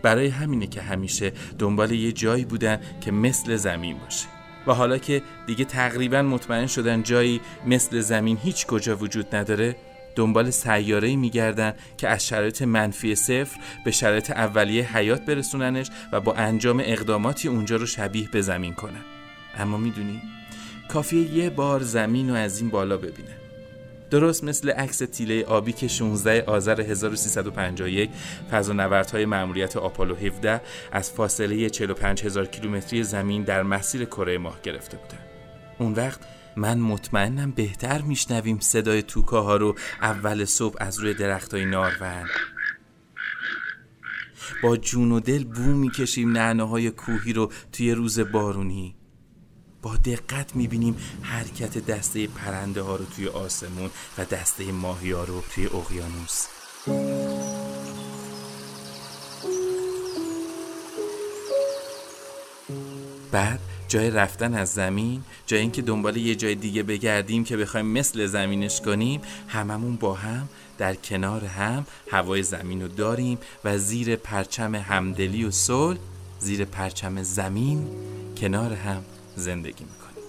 برای 0.03 0.29
همینه 0.29 0.67
که 0.67 0.83
همیشه 0.83 1.33
دنبال 1.59 1.91
یه 1.91 2.13
جایی 2.13 2.45
بودن 2.45 2.81
که 3.01 3.11
مثل 3.11 3.57
زمین 3.57 3.99
باشه. 3.99 4.27
و 4.67 4.73
حالا 4.73 4.99
که 4.99 5.23
دیگه 5.47 5.65
تقریبا 5.65 6.23
مطمئن 6.23 6.67
شدن 6.67 7.03
جایی 7.03 7.41
مثل 7.67 8.01
زمین 8.01 8.39
هیچ 8.43 8.67
کجا 8.67 8.97
وجود 8.97 9.35
نداره 9.35 9.77
دنبال 10.17 10.51
سیاره‌ای 10.51 11.17
میگردن 11.17 11.75
که 11.97 12.09
از 12.09 12.27
شرایط 12.27 12.63
منفی 12.63 13.15
صفر 13.15 13.61
به 13.85 13.91
شرایط 13.91 14.31
اولیه 14.31 14.97
حیات 14.97 15.25
برسوننش 15.25 15.91
و 16.13 16.21
با 16.21 16.35
انجام 16.35 16.83
اقداماتی 16.85 17.49
اونجا 17.49 17.77
رو 17.77 17.87
شبیه 17.87 18.29
به 18.33 18.41
زمین 18.41 18.75
کنن. 18.75 19.20
اما 19.59 19.77
می‌دونی 19.77 20.23
کافیه 20.89 21.35
یه 21.35 21.51
بار 21.51 21.83
زمین 21.83 22.29
رو 22.29 22.35
از 22.35 22.61
این 22.61 22.71
بالا 22.71 22.97
ببینه. 22.97 23.37
درست 24.11 24.45
مثل 24.45 24.71
عکس 24.71 24.99
تیله 24.99 25.45
آبی 25.45 25.73
که 25.73 25.89
16 25.89 26.43
آذر 26.47 26.81
1351 26.81 28.11
فضانوردهای 28.51 29.25
مأموریت 29.25 29.77
آپولو 29.77 30.15
17 30.15 30.61
از 30.93 31.11
فاصله 31.11 31.71
45 31.71 32.25
هزار 32.25 32.47
کیلومتری 32.47 33.05
زمین 33.05 33.43
در 33.43 33.63
مسیر 33.63 34.05
کره 34.05 34.39
ماه 34.39 34.59
گرفته 34.63 34.97
بودن. 34.97 35.19
اون 35.79 35.93
وقت 35.93 36.21
من 36.57 36.79
مطمئنم 36.79 37.51
بهتر 37.51 38.03
میشنویم 38.03 38.59
صدای 38.61 39.03
توکاها 39.03 39.57
رو 39.57 39.75
اول 40.03 40.45
صبح 40.45 40.77
از 40.81 40.99
روی 40.99 41.15
درختای 41.15 41.65
نارون. 41.65 42.29
با 44.63 44.77
جون 44.77 45.13
و 45.13 45.21
دل 45.21 45.45
بو 45.45 45.63
می‌کشیم 45.63 46.33
نعنه 46.33 46.63
های 46.63 46.91
کوهی 46.91 47.33
رو 47.33 47.53
توی 47.73 47.93
روز 47.93 48.21
بارونی. 48.21 49.00
با 49.83 49.97
دقت 49.97 50.57
می‌بینیم 50.57 50.97
حرکت 51.23 51.87
دسته 51.87 52.27
پرنده 52.27 52.83
ها 52.83 52.97
رو 52.97 53.05
توی 53.05 53.29
آسمون 53.29 53.91
و 54.19 54.25
دسته 54.25 54.73
ماهی 54.73 55.11
ها 55.11 55.25
رو 55.25 55.43
توی 55.55 55.67
اقیانوس. 55.67 56.47
بعد 63.33 63.61
جای 63.89 64.11
رفتن 64.11 64.55
از 64.55 64.73
زمین 64.73 65.23
جای 65.47 65.61
اینکه 65.61 65.83
دنبال 65.83 66.17
یه 66.17 66.35
جای 66.35 66.55
دیگه 66.55 66.83
بگردیم 66.83 67.45
که 67.45 67.57
بخوایم 67.57 67.87
مثل 67.87 68.27
زمینش 68.27 68.81
کنیم 68.81 69.21
هممون 69.49 69.97
با 69.97 70.15
هم 70.15 70.49
در 70.79 70.95
کنار 70.95 71.45
هم 71.45 71.87
هوای 72.11 72.43
زمین 72.43 72.83
رو 72.83 72.89
داریم 72.89 73.39
و 73.65 73.79
زیر 73.79 74.17
پرچم 74.17 74.75
همدلی 74.75 75.45
و 75.45 75.51
صلح 75.51 75.99
زیر 76.39 76.65
پرچم 76.65 77.23
زمین 77.23 77.89
کنار 78.37 78.73
هم 78.73 79.05
زندگی 79.41 79.85
می‌کنیم. 79.85 80.25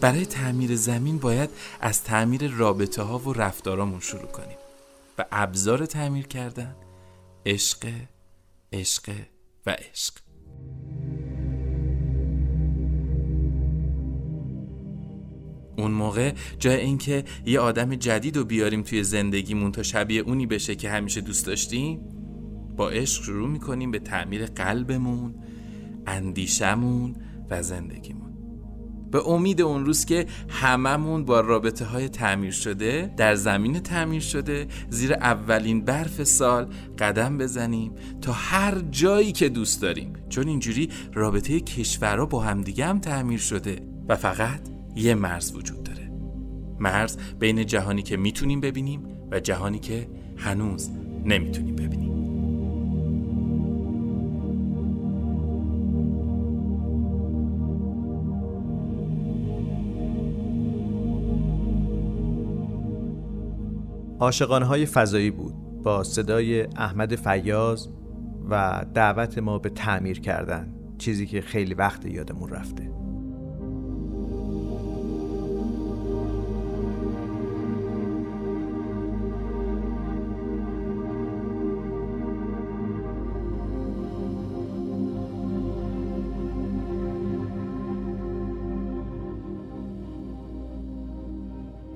برای 0.00 0.26
تعمیر 0.26 0.76
زمین 0.76 1.18
باید 1.18 1.50
از 1.80 2.04
تعمیر 2.04 2.50
رابطه 2.50 3.02
ها 3.02 3.18
و 3.18 3.32
رفتارامون 3.32 4.00
شروع 4.00 4.26
کنیم 4.26 4.56
و 5.18 5.24
ابزار 5.32 5.86
تعمیر 5.86 6.26
کردن 6.26 6.76
عشق 7.46 7.88
عشق 8.72 9.10
و 9.66 9.70
عشق. 9.70 10.14
اون 15.78 15.90
موقع 15.90 16.32
جای 16.58 16.80
اینکه 16.80 17.24
یه 17.46 17.60
آدم 17.60 17.94
جدید 17.94 18.36
رو 18.36 18.44
بیاریم 18.44 18.82
توی 18.82 19.04
زندگیمون 19.04 19.72
تا 19.72 19.82
شبیه 19.82 20.22
اونی 20.22 20.46
بشه 20.46 20.74
که 20.74 20.90
همیشه 20.90 21.20
دوست 21.20 21.46
داشتیم 21.46 22.00
با 22.76 22.90
عشق 22.90 23.22
شروع 23.22 23.48
می‌کنیم 23.48 23.90
به 23.90 23.98
تعمیر 23.98 24.46
قلبمون 24.46 25.34
اندیشمون 26.06 27.16
و 27.50 27.62
زندگیمون. 27.62 28.31
به 29.12 29.28
امید 29.28 29.62
اون 29.62 29.84
روز 29.84 30.04
که 30.04 30.26
هممون 30.48 31.24
با 31.24 31.40
رابطه 31.40 31.84
های 31.84 32.08
تعمیر 32.08 32.52
شده 32.52 33.14
در 33.16 33.34
زمین 33.34 33.80
تعمیر 33.80 34.20
شده 34.20 34.66
زیر 34.90 35.14
اولین 35.14 35.84
برف 35.84 36.24
سال 36.24 36.66
قدم 36.98 37.38
بزنیم 37.38 37.92
تا 38.20 38.32
هر 38.32 38.78
جایی 38.90 39.32
که 39.32 39.48
دوست 39.48 39.82
داریم. 39.82 40.12
چون 40.28 40.48
اینجوری 40.48 40.88
رابطه 41.14 41.60
کشورها 41.60 42.26
با 42.26 42.40
همدیگه 42.40 42.86
هم 42.86 42.98
تعمیر 42.98 43.38
شده 43.38 43.78
و 44.08 44.16
فقط 44.16 44.60
یه 44.96 45.14
مرز 45.14 45.56
وجود 45.56 45.82
داره. 45.82 46.12
مرز 46.80 47.16
بین 47.38 47.66
جهانی 47.66 48.02
که 48.02 48.16
می‌تونیم 48.16 48.60
ببینیم 48.60 49.02
و 49.30 49.40
جهانی 49.40 49.78
که 49.78 50.08
هنوز 50.36 50.90
نمی‌تونیم 51.24 51.76
ببینیم. 51.76 52.01
عاشقانه 64.22 64.64
های 64.66 64.86
فضایی 64.86 65.30
بود. 65.30 65.54
با 65.82 66.04
صدای 66.04 66.62
احمد 66.62 67.16
فیاض 67.16 67.86
و 68.50 68.84
دعوت 68.94 69.38
ما 69.38 69.58
به 69.58 69.70
تعمیر 69.70 70.20
کردن. 70.20 70.74
چیزی 70.98 71.26
که 71.26 71.40
خیلی 71.40 71.74
وقت 71.74 72.06
یادمون 72.06 72.50
رفته. 72.50 72.92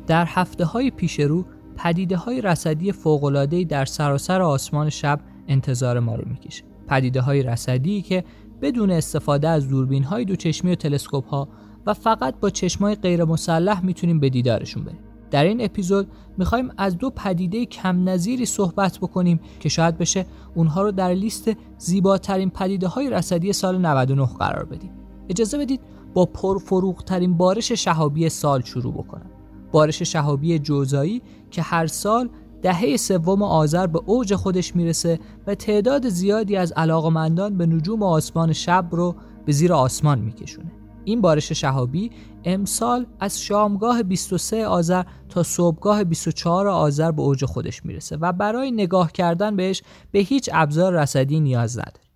در 0.07 0.25
هفته 0.29 0.65
های 0.65 0.91
پیش 0.91 1.21
رو 1.21 1.45
پدیده 1.77 2.17
های 2.17 2.41
رصدی 2.41 2.93
فوق‌العاده‌ای 2.93 3.65
در 3.65 3.85
سراسر 3.85 4.43
آسمان 4.43 4.91
شب 4.91 5.21
انتظار 5.49 6.01
ما 6.01 6.15
رو 6.15 6.29
می‌کشه. 6.29 6.65
پدیده 6.89 7.21
های 7.21 7.43
رصدی 7.43 8.03
که 8.03 8.25
بدون 8.63 8.91
استفاده 8.91 9.49
از 9.49 9.69
دوربین 9.69 10.05
های 10.05 10.25
دو 10.25 10.37
چشمی 10.37 10.73
و 10.73 10.75
تلسکوپ 10.75 11.29
ها 11.29 11.49
و 11.87 11.95
فقط 11.95 12.41
با 12.41 12.51
چشمای 12.51 12.95
غیر 12.95 13.25
مسلح 13.25 13.85
می‌تونیم 13.85 14.21
به 14.21 14.29
دیدارشون 14.29 14.85
بریم. 14.85 14.99
در 15.31 15.45
این 15.45 15.65
اپیزود 15.65 16.09
می‌خوایم 16.39 16.71
از 16.79 16.99
دو 16.99 17.11
پدیده 17.11 17.67
کم 17.67 18.09
نظیری 18.09 18.47
صحبت 18.47 18.99
بکنیم 18.99 19.41
که 19.61 19.69
شاید 19.69 19.99
بشه 19.99 20.27
اونها 20.55 20.83
رو 20.83 20.93
در 20.93 21.13
لیست 21.13 21.51
زیباترین 21.79 22.51
پدیده 22.51 22.89
های 22.89 23.11
رصدی 23.11 23.53
سال 23.53 23.79
99 23.79 24.27
قرار 24.27 24.65
بدیم. 24.65 24.91
اجازه 25.29 25.59
بدید 25.59 25.81
با 26.15 26.27
پرفروغ 26.27 27.05
ترین 27.05 27.37
بارش 27.37 27.73
شهابی 27.73 28.29
سال 28.29 28.63
شروع 28.63 28.95
بکنم. 28.95 29.31
بارش 29.77 30.03
شهابی 30.03 30.59
جوزایی 30.59 31.23
که 31.51 31.63
هر 31.63 31.87
سال 31.87 32.29
دهه 32.63 32.97
سوم 32.97 33.43
آذر 33.43 33.87
به 33.87 34.01
اوج 34.07 34.35
خودش 34.35 34.77
می‌رسه 34.77 35.19
و 35.47 35.55
تعداد 35.55 36.09
زیادی 36.09 36.57
از 36.57 36.73
علاقمندان 36.73 37.57
به 37.57 37.67
نجوم 37.67 38.03
آسمان 38.03 38.53
شب 38.53 38.89
رو 38.91 39.15
به 39.47 39.53
زیر 39.53 39.73
آسمان 39.73 40.19
میکشونه. 40.19 40.73
این 41.05 41.21
بارش 41.21 41.53
شهابی 41.53 42.11
امسال 42.45 43.07
از 43.21 43.41
شامگاه 43.43 44.03
23 44.03 44.67
آذر 44.67 45.03
تا 45.29 45.43
صبحگاه 45.43 46.05
24 46.05 46.69
آذر 46.69 47.11
به 47.11 47.23
اوج 47.23 47.45
خودش 47.45 47.85
می‌رسه 47.85 48.17
و 48.17 48.33
برای 48.33 48.71
نگاه 48.71 49.13
کردن 49.13 49.57
بهش 49.57 49.83
به 50.11 50.19
هیچ 50.19 50.51
ابزار 50.53 50.93
رصدی 50.93 51.41
نیاز 51.41 51.79
نداریم. 51.79 52.11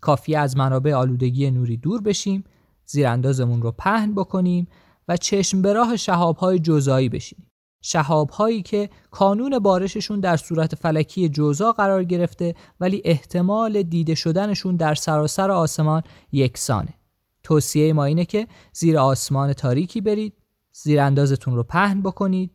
کافیه 0.00 0.38
از 0.38 0.56
منابع 0.56 0.94
آلودگی 0.94 1.50
نوری 1.50 1.76
دور 1.76 2.02
بشیم، 2.02 2.44
زیراندازمون 2.86 3.62
رو 3.62 3.72
پهن 3.72 4.14
بکنیم 4.14 4.68
و 5.08 5.16
چشم 5.16 5.62
به 5.62 5.72
راه 5.72 5.96
شهابهای 5.96 6.58
جزایی 6.58 7.08
بشینیم. 7.08 7.50
شهابهایی 7.82 8.62
که 8.62 8.90
کانون 9.10 9.58
بارششون 9.58 10.20
در 10.20 10.36
صورت 10.36 10.74
فلکی 10.74 11.28
جوزا 11.28 11.72
قرار 11.72 12.04
گرفته 12.04 12.54
ولی 12.80 13.02
احتمال 13.04 13.82
دیده 13.82 14.14
شدنشون 14.14 14.76
در 14.76 14.94
سراسر 14.94 15.50
آسمان 15.50 16.02
یکسانه. 16.32 16.94
توصیه 17.42 17.92
ما 17.92 18.04
اینه 18.04 18.24
که 18.24 18.46
زیر 18.72 18.98
آسمان 18.98 19.52
تاریکی 19.52 20.00
برید، 20.00 20.32
زیر 20.72 21.00
اندازتون 21.00 21.56
رو 21.56 21.62
پهن 21.62 22.02
بکنید، 22.02 22.50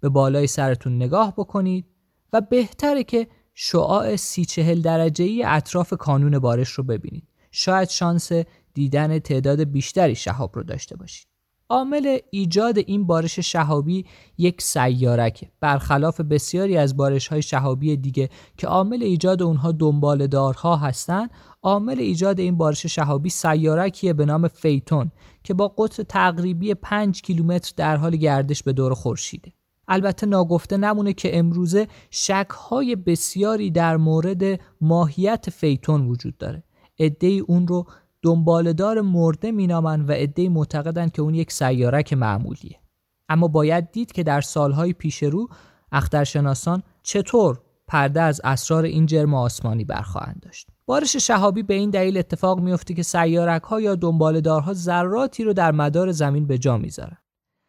به 0.00 0.08
بالای 0.08 0.46
سرتون 0.46 0.96
نگاه 0.96 1.32
بکنید 1.36 1.86
و 2.32 2.40
بهتره 2.40 3.04
که 3.04 3.28
شعاع 3.54 4.16
سی 4.16 4.44
چهل 4.44 4.80
درجه 4.80 5.24
ای 5.24 5.44
اطراف 5.44 5.94
کانون 5.94 6.38
بارش 6.38 6.70
رو 6.70 6.84
ببینید. 6.84 7.28
شاید 7.50 7.88
شانس 7.88 8.32
دیدن 8.74 9.18
تعداد 9.18 9.64
بیشتری 9.64 10.14
شهاب 10.14 10.56
رو 10.56 10.62
داشته 10.62 10.96
باشید. 10.96 11.33
عامل 11.74 12.18
ایجاد 12.30 12.78
این 12.78 13.06
بارش 13.06 13.38
شهابی 13.38 14.04
یک 14.38 14.62
سیارکه. 14.62 15.50
برخلاف 15.60 16.20
بسیاری 16.20 16.76
از 16.76 16.96
بارش 16.96 17.28
های 17.28 17.42
شهابی 17.42 17.96
دیگه 17.96 18.28
که 18.58 18.66
عامل 18.66 19.02
ایجاد 19.02 19.42
اونها 19.42 19.72
دنبال 19.72 20.26
دارها 20.26 20.76
هستند 20.76 21.30
عامل 21.62 21.98
ایجاد 21.98 22.40
این 22.40 22.56
بارش 22.56 22.86
شهابی 22.86 23.30
سیارکیه 23.30 24.12
به 24.12 24.24
نام 24.24 24.48
فیتون 24.48 25.10
که 25.44 25.54
با 25.54 25.68
قطر 25.68 26.02
تقریبی 26.02 26.74
5 26.74 27.22
کیلومتر 27.22 27.72
در 27.76 27.96
حال 27.96 28.16
گردش 28.16 28.62
به 28.62 28.72
دور 28.72 28.94
خورشیده. 28.94 29.52
البته 29.88 30.26
ناگفته 30.26 30.76
نمونه 30.76 31.12
که 31.12 31.38
امروزه 31.38 31.88
شک 32.10 32.50
های 32.50 32.96
بسیاری 32.96 33.70
در 33.70 33.96
مورد 33.96 34.60
ماهیت 34.80 35.50
فیتون 35.50 36.06
وجود 36.06 36.38
داره. 36.38 36.62
عده 36.98 37.26
اون 37.26 37.66
رو 37.66 37.86
دنبالدار 38.24 39.00
مرده 39.00 39.52
مینامن 39.52 40.04
و 40.04 40.12
عدهای 40.12 40.48
معتقدند 40.48 41.12
که 41.12 41.22
اون 41.22 41.34
یک 41.34 41.52
سیارک 41.52 42.12
معمولیه. 42.12 42.80
اما 43.28 43.48
باید 43.48 43.90
دید 43.90 44.12
که 44.12 44.22
در 44.22 44.40
سالهای 44.40 44.92
پیش 44.92 45.22
رو 45.22 45.48
اخترشناسان 45.92 46.82
چطور 47.02 47.60
پرده 47.86 48.20
از 48.20 48.40
اسرار 48.44 48.84
این 48.84 49.06
جرم 49.06 49.34
آسمانی 49.34 49.84
برخواهند 49.84 50.40
داشت. 50.42 50.68
بارش 50.86 51.16
شهابی 51.16 51.62
به 51.62 51.74
این 51.74 51.90
دلیل 51.90 52.18
اتفاق 52.18 52.60
میفته 52.60 52.94
که 52.94 53.02
سیارک 53.02 53.62
ها 53.62 53.80
یا 53.80 53.94
دنبالدارها 53.94 54.72
ذراتی 54.72 55.44
رو 55.44 55.52
در 55.52 55.72
مدار 55.72 56.12
زمین 56.12 56.46
به 56.46 56.58
جا 56.58 56.78
می‌ذارن. 56.78 57.16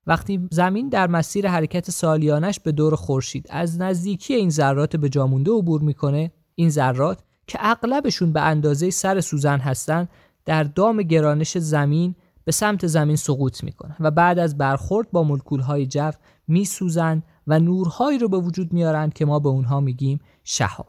وقتی 0.08 0.48
زمین 0.52 0.90
در 0.90 1.08
مسیر 1.08 1.48
حرکت 1.48 1.92
سالیانش 1.92 2.60
به 2.60 2.72
دور 2.72 2.96
خورشید 2.96 3.48
از 3.50 3.82
نزدیکی 3.82 4.34
این 4.34 4.50
ذرات 4.50 4.96
به 4.96 5.10
جا 5.10 5.28
مونده 5.28 5.52
عبور 5.52 5.82
می‌کنه 5.82 6.32
این 6.56 6.70
ذرات 6.70 7.20
که 7.48 7.58
اغلبشون 7.62 8.34
به 8.34 8.42
اندازه 8.42 8.90
سر 8.90 9.22
سوزن 9.22 9.60
هستند 9.60 10.10
در 10.46 10.64
دام 10.64 11.02
گرانش 11.02 11.58
زمین 11.58 12.16
به 12.44 12.52
سمت 12.52 12.88
زمین 12.88 13.16
سقوط 13.16 13.64
می‌کنن 13.64 13.96
و 14.00 14.12
بعد 14.12 14.40
از 14.40 14.58
برخورد 14.58 15.12
با 15.12 15.24
مولکولهای 15.24 15.86
جو 15.86 16.12
میسوزند 16.48 17.24
و 17.48 17.60
نورهایی 17.60 18.18
رو 18.18 18.30
به 18.30 18.38
وجود 18.38 18.74
میارند 18.74 19.14
که 19.14 19.26
ما 19.26 19.40
به 19.40 19.50
اونها 19.50 19.80
میگیم 19.80 20.20
شهاب. 20.44 20.88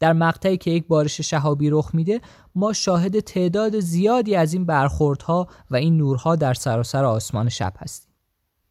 در 0.00 0.12
مقطعی 0.12 0.56
که 0.56 0.70
یک 0.70 0.86
بارش 0.86 1.20
شهابی 1.20 1.70
رخ 1.70 1.94
میده 1.94 2.20
ما 2.54 2.72
شاهد 2.72 3.20
تعداد 3.20 3.80
زیادی 3.80 4.34
از 4.34 4.52
این 4.52 4.66
برخوردها 4.66 5.48
و 5.70 5.76
این 5.76 5.96
نورها 5.96 6.36
در 6.36 6.54
سراسر 6.54 7.04
آسمان 7.04 7.48
شب 7.48 7.72
هستیم. 7.78 8.12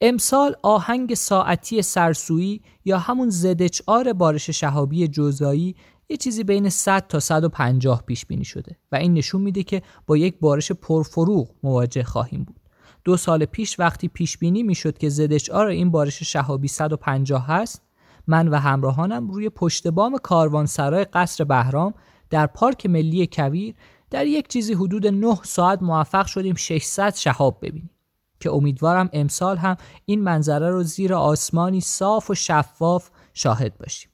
امسال 0.02 0.56
آهنگ 0.62 1.14
ساعتی 1.14 1.82
سرسویی 1.82 2.62
یا 2.86 3.00
همون 3.00 3.30
زدچار 3.30 4.14
بارش 4.14 4.50
شهابی 4.50 5.08
جزایی 5.08 5.76
یه 6.12 6.18
چیزی 6.18 6.44
بین 6.44 6.70
100 6.70 7.08
تا 7.08 7.20
150 7.20 8.04
پیش 8.06 8.26
بینی 8.26 8.46
شده 8.46 8.78
و 8.92 8.96
این 8.96 9.14
نشون 9.14 9.42
میده 9.42 9.64
که 9.64 9.82
با 10.08 10.18
یک 10.18 10.40
بارش 10.40 10.72
پرفروغ 10.72 11.50
مواجه 11.64 12.04
خواهیم 12.04 12.44
بود. 12.44 12.60
دو 13.04 13.18
سال 13.18 13.46
پیش 13.46 13.80
وقتی 13.80 14.08
پیش 14.08 14.38
بینی 14.38 14.64
می‌شد 14.64 14.98
که 14.98 15.10
آر 15.52 15.68
این 15.68 15.92
بارش 15.92 16.24
شهابی 16.24 16.68
150 16.68 17.48
هست 17.48 17.82
من 18.28 18.48
و 18.48 18.56
همراهانم 18.56 19.30
روی 19.30 19.50
پشت 19.50 19.88
بام 19.88 20.18
کاروانسرای 20.18 21.06
قصر 21.06 21.44
بهرام 21.44 21.94
در 22.30 22.48
پارک 22.48 22.86
ملی 22.86 23.30
کویر 23.32 23.76
در 24.10 24.28
یک 24.28 24.48
چیزی 24.48 24.74
حدود 24.74 25.08
9 25.08 25.36
ساعت 25.44 25.82
موفق 25.82 26.26
شدیم 26.26 26.56
600 26.56 27.16
شهاب 27.16 27.58
ببینیم 27.62 27.90
که 28.40 28.52
امیدوارم 28.52 29.10
امسال 29.14 29.58
هم 29.58 29.78
این 30.06 30.22
منظره 30.22 30.70
رو 30.70 30.84
زیر 30.84 31.14
آسمانی 31.14 31.82
صاف 31.82 32.30
و 32.30 32.36
شفاف 32.36 33.10
شاهد 33.34 33.78
باشیم 33.78 34.11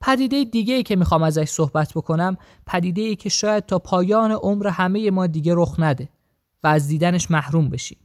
پدیده 0.00 0.44
دیگه 0.44 0.74
ای 0.74 0.82
که 0.82 0.96
می‌خوام 0.96 1.22
ازش 1.22 1.48
صحبت 1.48 1.92
بکنم 1.92 2.36
پدیده 2.66 3.02
ای 3.02 3.16
که 3.16 3.28
شاید 3.28 3.66
تا 3.66 3.78
پایان 3.78 4.32
عمر 4.32 4.66
همه 4.66 5.10
ما 5.10 5.26
دیگه 5.26 5.52
رخ 5.56 5.74
نده 5.78 6.08
و 6.64 6.66
از 6.66 6.88
دیدنش 6.88 7.30
محروم 7.30 7.68
بشیم. 7.68 7.98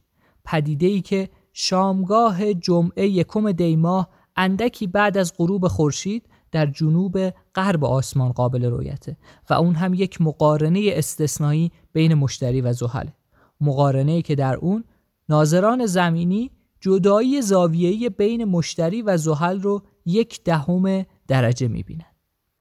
پدیده 0.44 0.86
ای 0.86 1.00
که 1.00 1.28
شامگاه 1.52 2.54
جمعه 2.54 3.08
یکم 3.08 3.52
دیماه 3.52 4.08
اندکی 4.36 4.86
بعد 4.86 5.18
از 5.18 5.32
غروب 5.38 5.68
خورشید 5.68 6.28
در 6.52 6.66
جنوب 6.66 7.30
غرب 7.54 7.84
آسمان 7.84 8.32
قابل 8.32 8.64
رویته 8.64 9.16
و 9.50 9.54
اون 9.54 9.74
هم 9.74 9.94
یک 9.94 10.20
مقارنه 10.20 10.90
استثنایی 10.92 11.72
بین 11.92 12.14
مشتری 12.14 12.60
و 12.60 12.72
زحل. 12.72 13.06
مقارنه 13.60 14.12
ای 14.12 14.22
که 14.22 14.34
در 14.34 14.54
اون 14.54 14.84
ناظران 15.28 15.86
زمینی 15.86 16.50
جدایی 16.80 17.42
زاویه‌ای 17.42 18.10
بین 18.10 18.44
مشتری 18.44 19.02
و 19.02 19.16
زحل 19.16 19.60
رو 19.60 19.82
یک 20.06 20.44
دهم 20.44 21.04
درجه 21.28 21.68
می‌بینن. 21.68 22.04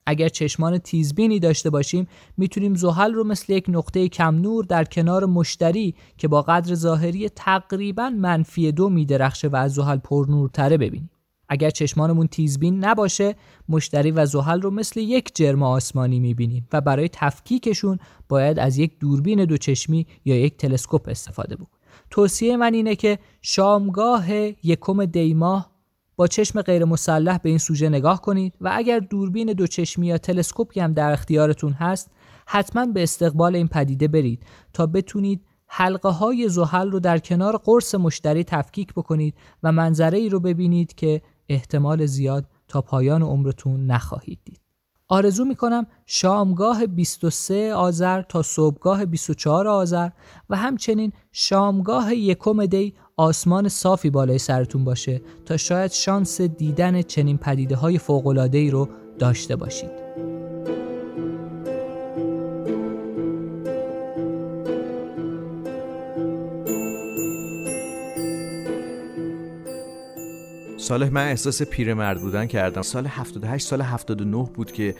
اگر 0.05 0.29
چشمان 0.29 0.77
تیزبینی 0.77 1.39
داشته 1.39 1.69
باشیم 1.69 2.07
می‌تونیم 2.37 2.75
زحل 2.75 3.13
رو 3.13 3.23
مثل 3.23 3.53
یک 3.53 3.65
نقطه 3.67 4.07
کم 4.07 4.35
نور 4.35 4.65
در 4.65 4.83
کنار 4.83 5.25
مشتری 5.25 5.95
که 6.17 6.27
با 6.27 6.41
قدر 6.41 6.75
ظاهری 6.75 7.29
تقریبا 7.29 8.09
منفی 8.09 8.71
دو 8.71 8.89
میدرخشه 8.89 9.47
و 9.47 9.55
از 9.55 9.73
زحل 9.73 9.97
پرنورتره 9.97 10.77
ببینیم. 10.77 11.09
اگر 11.49 11.69
چشمانمون 11.69 12.27
تیزبین 12.27 12.85
نباشه 12.85 13.35
مشتری 13.69 14.11
و 14.11 14.25
زحل 14.25 14.61
رو 14.61 14.71
مثل 14.71 14.99
یک 14.99 15.35
جرم 15.35 15.63
آسمانی 15.63 16.19
می‌بینیم 16.19 16.67
و 16.73 16.81
برای 16.81 17.09
تفکیکشون 17.09 17.99
باید 18.29 18.59
از 18.59 18.77
یک 18.77 18.99
دوربین 18.99 19.45
دو 19.45 19.57
چشمی 19.57 20.07
یا 20.25 20.35
یک 20.35 20.57
تلسکوپ 20.57 21.09
استفاده 21.09 21.55
بکنیم. 21.55 21.79
توصیه 22.09 22.57
من 22.57 22.73
اینه 22.73 22.95
که 22.95 23.19
شامگاه 23.41 24.31
یکم 24.63 25.05
دیماه 25.05 25.72
با 26.15 26.27
چشم 26.27 26.61
غیر 26.61 26.85
مسلح 26.85 27.37
به 27.37 27.49
این 27.49 27.57
سوژه 27.57 27.89
نگاه 27.89 28.21
کنید 28.21 28.53
و 28.61 28.71
اگر 28.73 28.99
دوربین 28.99 29.53
دو 29.53 29.67
چشمی 29.67 30.07
یا 30.07 30.17
تلسکوپی 30.17 30.79
هم 30.79 30.93
در 30.93 31.11
اختیارتون 31.11 31.73
هست 31.73 32.11
حتما 32.45 32.85
به 32.85 33.03
استقبال 33.03 33.55
این 33.55 33.67
پدیده 33.67 34.07
برید 34.07 34.43
تا 34.73 34.85
بتونید 34.85 35.41
حلقه 35.67 36.09
های 36.09 36.49
زحل 36.49 36.91
رو 36.91 36.99
در 36.99 37.17
کنار 37.17 37.57
قرص 37.57 37.95
مشتری 37.95 38.43
تفکیک 38.43 38.93
بکنید 38.93 39.35
و 39.63 39.71
منظره 39.71 40.17
ای 40.17 40.29
رو 40.29 40.39
ببینید 40.39 40.95
که 40.95 41.21
احتمال 41.49 42.05
زیاد 42.05 42.45
تا 42.67 42.81
پایان 42.81 43.23
عمرتون 43.23 43.85
نخواهید 43.85 44.39
دید. 44.43 44.59
آرزو 45.07 45.45
می‌کنم 45.45 45.87
شامگاه 46.05 46.85
23 46.85 47.73
آذر 47.73 48.21
تا 48.21 48.41
صبحگاه 48.41 49.05
24 49.05 49.67
آذر 49.67 50.09
و 50.49 50.55
همچنین 50.55 51.11
شامگاه 51.31 52.15
یکم 52.15 52.65
دی 52.65 52.93
آسمان 53.17 53.69
صافی 53.69 54.09
بالای 54.09 54.37
سرتون 54.37 54.83
باشه 54.83 55.21
تا 55.45 55.57
شاید 55.57 55.91
شانس 55.91 56.41
دیدن 56.41 57.01
چنین 57.01 57.37
پدیده 57.37 57.75
های 57.75 57.97
فوق 57.97 58.27
ای 58.53 58.69
رو 58.69 58.89
داشته 59.19 59.55
باشید. 59.55 59.91
سال 70.93 71.09
من 71.09 71.27
احساس 71.27 71.61
پیرمرد 71.61 72.21
بودن 72.21 72.45
کردم. 72.45 72.81
سال 72.81 73.07
78 73.07 73.67
سال 73.67 73.81
79 73.81 74.49
بود 74.53 74.71
که 74.71 74.95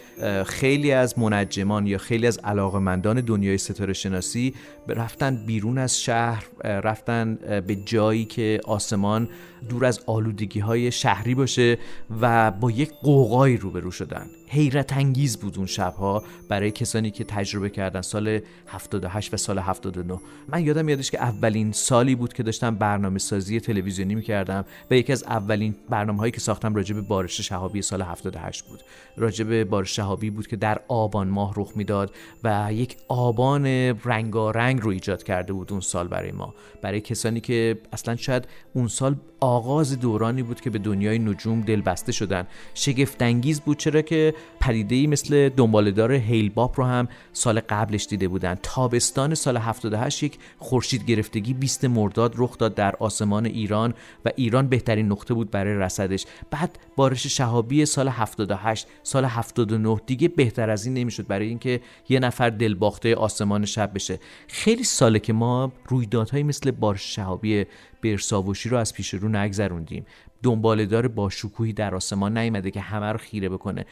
خیلی 0.46 0.92
از 0.92 1.20
منجمان 1.20 1.88
یا 1.88 1.98
خیلی 1.98 2.28
از 2.28 2.38
علاقمندان 2.38 3.22
دنیای 3.22 3.58
ستاره 3.58 3.94
شناسی 3.94 4.54
رفتن 4.88 5.36
بیرون 5.46 5.78
از 5.78 6.02
شهر 6.02 6.46
رفتن 6.64 7.36
به 7.68 7.76
جایی 7.76 8.26
که 8.26 8.60
آسمان 8.66 9.30
دور 9.70 9.86
از 9.86 10.00
آلودگی 10.06 10.60
های 10.60 10.92
شهری 10.92 11.36
باشه 11.36 11.78
و 12.22 12.52
با 12.52 12.72
یک 12.72 12.92
قوقایی 13.02 13.58
روبرو 13.58 13.92
شدن. 13.92 14.26
حیرت 14.54 14.94
انگیز 14.94 15.38
بود 15.38 15.58
اون 15.58 15.66
شبها 15.66 16.24
برای 16.50 16.72
کسانی 16.72 17.12
که 17.12 17.24
تجربه 17.24 17.70
کردن 17.70 18.02
سال 18.02 18.40
78 18.68 19.34
و 19.34 19.38
سال 19.38 19.60
79 19.60 20.20
من 20.48 20.66
یادم 20.66 20.86
میادش 20.86 21.12
که 21.12 21.22
اولین 21.22 21.72
سالی 21.72 22.16
بود 22.16 22.34
که 22.34 22.44
داشتم 22.44 22.76
برنامه 22.76 23.20
سازی 23.20 23.60
تلویزیونی 23.60 24.16
می‌کردم 24.16 24.66
و 24.92 24.94
یکی 24.94 25.12
از 25.12 25.24
اولین 25.24 25.76
برنامه 25.90 26.20
هایی 26.20 26.32
که 26.32 26.40
ساختم 26.40 26.76
راجع 26.76 26.96
به 26.96 27.02
بارش 27.02 27.42
شهابی 27.42 27.82
سال 27.82 28.02
78 28.02 28.66
بود. 28.66 28.84
راجع 29.18 29.46
به 29.46 29.64
بارش 29.64 29.96
شهابی 29.96 30.30
بود 30.30 30.48
که 30.48 30.56
در 30.56 30.80
آبان 30.88 31.28
ماه 31.28 31.54
رخ 31.58 31.72
می‌داد 31.76 32.16
و 32.44 32.70
یک 32.74 32.98
آبان 33.08 33.66
رنگارنگ 34.06 34.82
رو 34.82 34.90
ایجاد 34.90 35.24
کرده 35.24 35.54
بود 35.54 35.72
اون 35.72 35.82
سال 35.82 36.08
برای 36.08 36.32
ما. 36.32 36.54
برای 36.82 37.02
کسانی 37.02 37.40
که 37.40 37.82
اصلا 37.94 38.16
شاید 38.16 38.48
اون 38.74 38.88
سال 38.88 39.16
آغاز 39.44 40.00
دورانی 40.00 40.44
بود 40.44 40.62
که 40.62 40.70
به 40.70 40.80
دنیای 40.80 41.20
نجوم 41.20 41.62
دل 41.62 41.82
بسته 41.82 42.12
شدن. 42.12 42.48
شگفتانگیز 42.74 43.62
بود 43.62 43.78
چرا 43.78 44.02
که 44.02 44.34
پدیده 44.60 45.08
مثل 45.08 45.50
دنبالدار 45.50 46.12
هیل 46.12 46.50
باب 46.50 46.74
رو 46.78 46.84
هم 46.84 47.08
سال 47.34 47.60
قبلش 47.60 48.06
دیده 48.06 48.28
بودن. 48.28 48.58
تابستان 48.64 49.36
سال 49.36 49.58
78 49.58 50.24
یک 50.24 50.38
خورشید 50.58 51.06
گرفتگی 51.06 51.54
20 51.54 51.86
مرداد 51.86 52.34
رخ 52.38 52.58
داد 52.58 52.76
در 52.76 52.96
آسمان 53.00 53.46
ایران 53.46 53.94
و 54.26 54.32
ایران 54.36 54.68
بهترین 54.68 55.12
نقطه 55.12 55.34
بود 55.34 55.52
برای 55.52 55.74
رسدش 55.74 56.26
بعد 56.52 56.80
بارش 56.96 57.28
شهابی 57.28 57.86
سال 57.86 58.08
78 58.08 58.88
سال 59.04 59.26
79 59.26 59.98
دیگه 60.06 60.28
بهتر 60.28 60.70
از 60.70 60.86
این 60.86 60.94
نمی‌شد 60.94 61.28
برای 61.28 61.48
اینکه 61.48 61.82
یه 62.10 62.20
نفر 62.20 62.50
دلباخته 62.50 63.16
آسمان 63.16 63.66
شب 63.66 63.92
بشه. 63.94 64.20
خیلی 64.48 64.84
ساله 64.84 65.20
که 65.20 65.34
ما 65.34 65.72
رویدادهایی 65.88 66.44
مثل 66.44 66.72
بارش 66.72 67.16
شهابی 67.16 67.66
برساوشی 68.04 68.70
رو 68.70 68.78
از 68.78 68.94
پیش 68.94 69.14
رو 69.14 69.30
نگذروندیم. 69.30 70.06
دنبالدار 70.44 71.08
با 71.08 71.30
شکوهی 71.30 71.74
در 71.74 71.96
آسمان 71.96 72.38
نیامده 72.38 72.72
که 72.72 72.80
همه 72.80 73.12
رو 73.12 73.18
خیره 73.18 73.50
بکنه. 73.50 73.86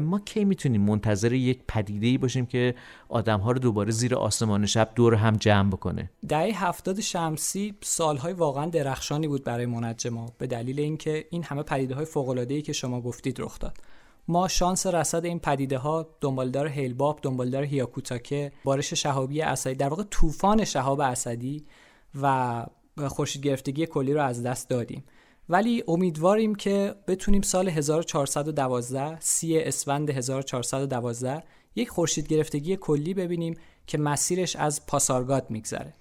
ما 0.00 0.18
کی 0.18 0.44
می‌تونیم 0.44 0.80
منتظر 0.80 1.32
یک 1.32 1.60
پدیده 1.68 2.06
ای 2.06 2.18
باشیم 2.18 2.46
که 2.46 2.74
آدم 3.08 3.40
ها 3.40 3.52
رو 3.52 3.58
دوباره 3.58 3.90
زیر 3.90 4.14
آسمان 4.14 4.66
شب 4.66 4.90
دور 4.94 5.14
هم 5.14 5.36
جمع 5.36 5.70
بکنه؟ 5.70 6.10
دهه 6.28 6.64
هفتاد 6.64 7.00
شمسی 7.00 7.74
سالهای 7.82 8.32
واقعا 8.32 8.66
درخشانی 8.66 9.28
بود 9.28 9.44
برای 9.44 9.66
منجما 9.66 10.32
به 10.38 10.46
دلیل 10.46 10.80
اینکه 10.80 11.24
این 11.30 11.42
همه 11.42 11.62
پدیده 11.62 11.94
های 11.94 12.04
فوق 12.04 12.28
ای 12.48 12.62
که 12.62 12.72
شما 12.72 13.00
گفتید 13.00 13.40
رخ 13.40 13.58
داد. 13.58 13.78
ما 14.28 14.48
شانس 14.48 14.86
رصد 14.86 15.24
این 15.24 15.38
پدیده 15.38 15.78
ها 15.78 16.08
دنبالدار 16.20 16.68
هیلباب 16.68 17.18
دنبالدار 17.22 17.62
هیاکوتاکه 17.62 18.52
بارش 18.64 18.94
شهابی 18.94 19.42
اسدی 19.42 19.74
در 19.74 19.88
واقع 19.88 20.02
طوفان 20.02 20.64
شهاب 20.64 21.00
اسدی 21.00 21.66
و 22.22 22.66
خورشید 23.04 23.42
گرفتگی 23.42 23.86
کلی 23.86 24.14
رو 24.14 24.22
از 24.22 24.42
دست 24.42 24.68
دادیم. 24.68 25.04
ولی 25.48 25.84
امیدواریم 25.88 26.54
که 26.54 26.94
بتونیم 27.06 27.42
سال 27.42 27.68
1412 27.68 29.20
سی 29.20 29.58
اسفند 29.58 30.10
1412 30.10 31.42
یک 31.74 31.88
خورشید 31.88 32.28
گرفتگی 32.28 32.76
کلی 32.76 33.14
ببینیم 33.14 33.56
که 33.86 33.98
مسیرش 33.98 34.56
از 34.56 34.86
پاسارگاد 34.86 35.50
میگذره. 35.50 35.92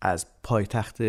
از 0.00 0.26
پایتخت 0.46 1.02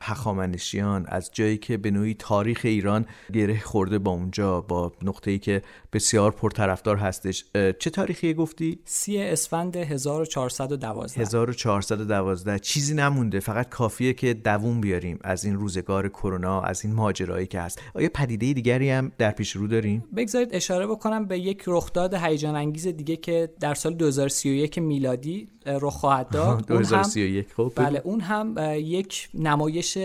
هخامنشیان 0.00 1.06
از 1.08 1.30
جایی 1.32 1.58
که 1.58 1.76
به 1.76 1.90
نوعی 1.90 2.14
تاریخ 2.14 2.60
ایران 2.64 3.06
گره 3.32 3.60
خورده 3.60 3.98
با 3.98 4.10
اونجا 4.10 4.60
با 4.60 4.92
نقطه 5.02 5.30
ای 5.30 5.38
که 5.38 5.62
بسیار 5.92 6.30
پرطرفدار 6.30 6.96
هستش. 6.96 7.44
چه 7.78 7.90
تاریخی 7.90 8.34
گفتی؟ 8.34 8.78
سی 8.84 9.18
اسفند 9.18 9.76
1412 9.76 11.20
1412 11.20 12.58
چیزی 12.58 12.94
نمونده 12.94 13.40
فقط 13.40 13.68
کافیه 13.68 14.12
که 14.12 14.34
دووم 14.34 14.80
بیاریم 14.80 15.18
از 15.24 15.44
این 15.44 15.56
روزگار 15.56 16.08
کرونا 16.08 16.60
از 16.60 16.84
این 16.84 16.94
ماجرایی 16.94 17.46
که 17.46 17.60
هست. 17.60 17.80
آیا 17.94 18.08
پدیده 18.14 18.52
دیگری 18.52 18.90
هم 18.90 19.12
در 19.18 19.30
پیش 19.30 19.50
رو 19.56 19.66
داریم؟ 19.66 20.04
بگذارید 20.16 20.48
اشاره 20.52 20.86
بکنم 20.86 21.24
به 21.24 21.38
یک 21.38 21.64
رخداد 21.66 22.14
هیجان 22.14 22.56
انگیز 22.56 22.86
دیگه 22.86 23.16
که 23.16 23.52
در 23.60 23.74
سال 23.74 23.94
2031 23.94 24.78
میلادی 24.78 25.48
رخ 25.66 25.94
خواهد 25.94 26.28
داد. 26.28 26.66
2031 26.68 27.52
خب 27.56 27.72
بله 27.76 28.00
اون 28.04 28.20
هم 28.20 28.54
یک 28.82 29.28
نمایش 29.34 29.98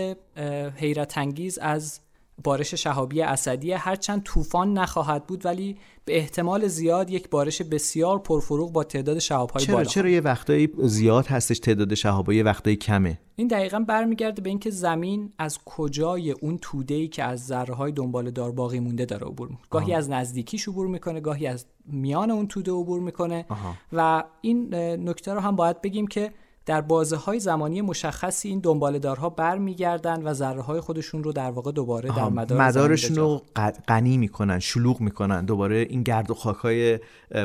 حیرت 0.76 1.18
انگیز 1.18 1.58
از 1.58 2.00
بارش 2.44 2.74
شهابی 2.74 3.22
اسدی 3.22 3.72
هرچند 3.72 4.22
طوفان 4.22 4.72
نخواهد 4.72 5.26
بود 5.26 5.46
ولی 5.46 5.76
به 6.04 6.16
احتمال 6.16 6.66
زیاد 6.68 7.10
یک 7.10 7.30
بارش 7.30 7.62
بسیار 7.62 8.18
پرفروغ 8.18 8.72
با 8.72 8.84
تعداد 8.84 9.18
شهابهای 9.18 9.64
چرا 9.64 9.74
بالا. 9.74 9.84
چرا 9.84 10.08
یه 10.08 10.20
وقتایی 10.20 10.68
زیاد 10.78 11.26
هستش 11.26 11.58
تعداد 11.58 11.94
شهابها 11.94 12.34
یه 12.34 12.42
وقتایی 12.42 12.76
کمه؟ 12.76 13.18
این 13.36 13.48
دقیقا 13.48 13.80
برمیگرده 13.80 14.42
به 14.42 14.48
اینکه 14.50 14.70
زمین 14.70 15.32
از 15.38 15.58
کجای 15.64 16.30
اون 16.30 16.58
توده 16.62 16.94
ای 16.94 17.08
که 17.08 17.24
از 17.24 17.46
ذره 17.46 17.74
های 17.74 17.92
دنبال 17.92 18.30
دار 18.30 18.52
باقی 18.52 18.80
مونده 18.80 19.04
داره 19.04 19.26
عبور 19.26 19.48
می‌کنه. 19.48 19.66
گاهی 19.70 19.94
از 19.94 20.10
نزدیکیش 20.10 20.68
عبور 20.68 20.86
می‌کنه 20.86 21.20
گاهی 21.20 21.46
از 21.46 21.66
میان 21.86 22.30
اون 22.30 22.48
توده 22.48 22.72
عبور 22.72 23.00
می‌کنه. 23.00 23.46
و 23.92 24.24
این 24.40 24.74
نکته 24.74 25.34
رو 25.34 25.40
هم 25.40 25.56
باید 25.56 25.82
بگیم 25.82 26.06
که 26.06 26.32
در 26.68 26.80
بازه 26.80 27.16
های 27.16 27.40
زمانی 27.40 27.82
مشخصی 27.82 28.48
این 28.48 28.60
دنبالدارها 28.60 29.30
برمیگردن 29.30 30.22
و 30.22 30.34
ذره 30.34 30.62
های 30.62 30.80
خودشون 30.80 31.24
رو 31.24 31.32
در 31.32 31.50
واقع 31.50 31.72
دوباره 31.72 32.08
در 32.16 32.28
مدار 32.28 32.60
مدارشون 32.60 33.16
رو 33.16 33.42
غنی 33.88 34.16
می‌کنن 34.16 34.58
شلوغ 34.58 35.00
می‌کنن. 35.00 35.44
دوباره 35.44 35.76
این 35.76 36.02
گرد 36.02 36.30
و 36.30 36.34
خاک 36.34 36.56
های 36.56 36.98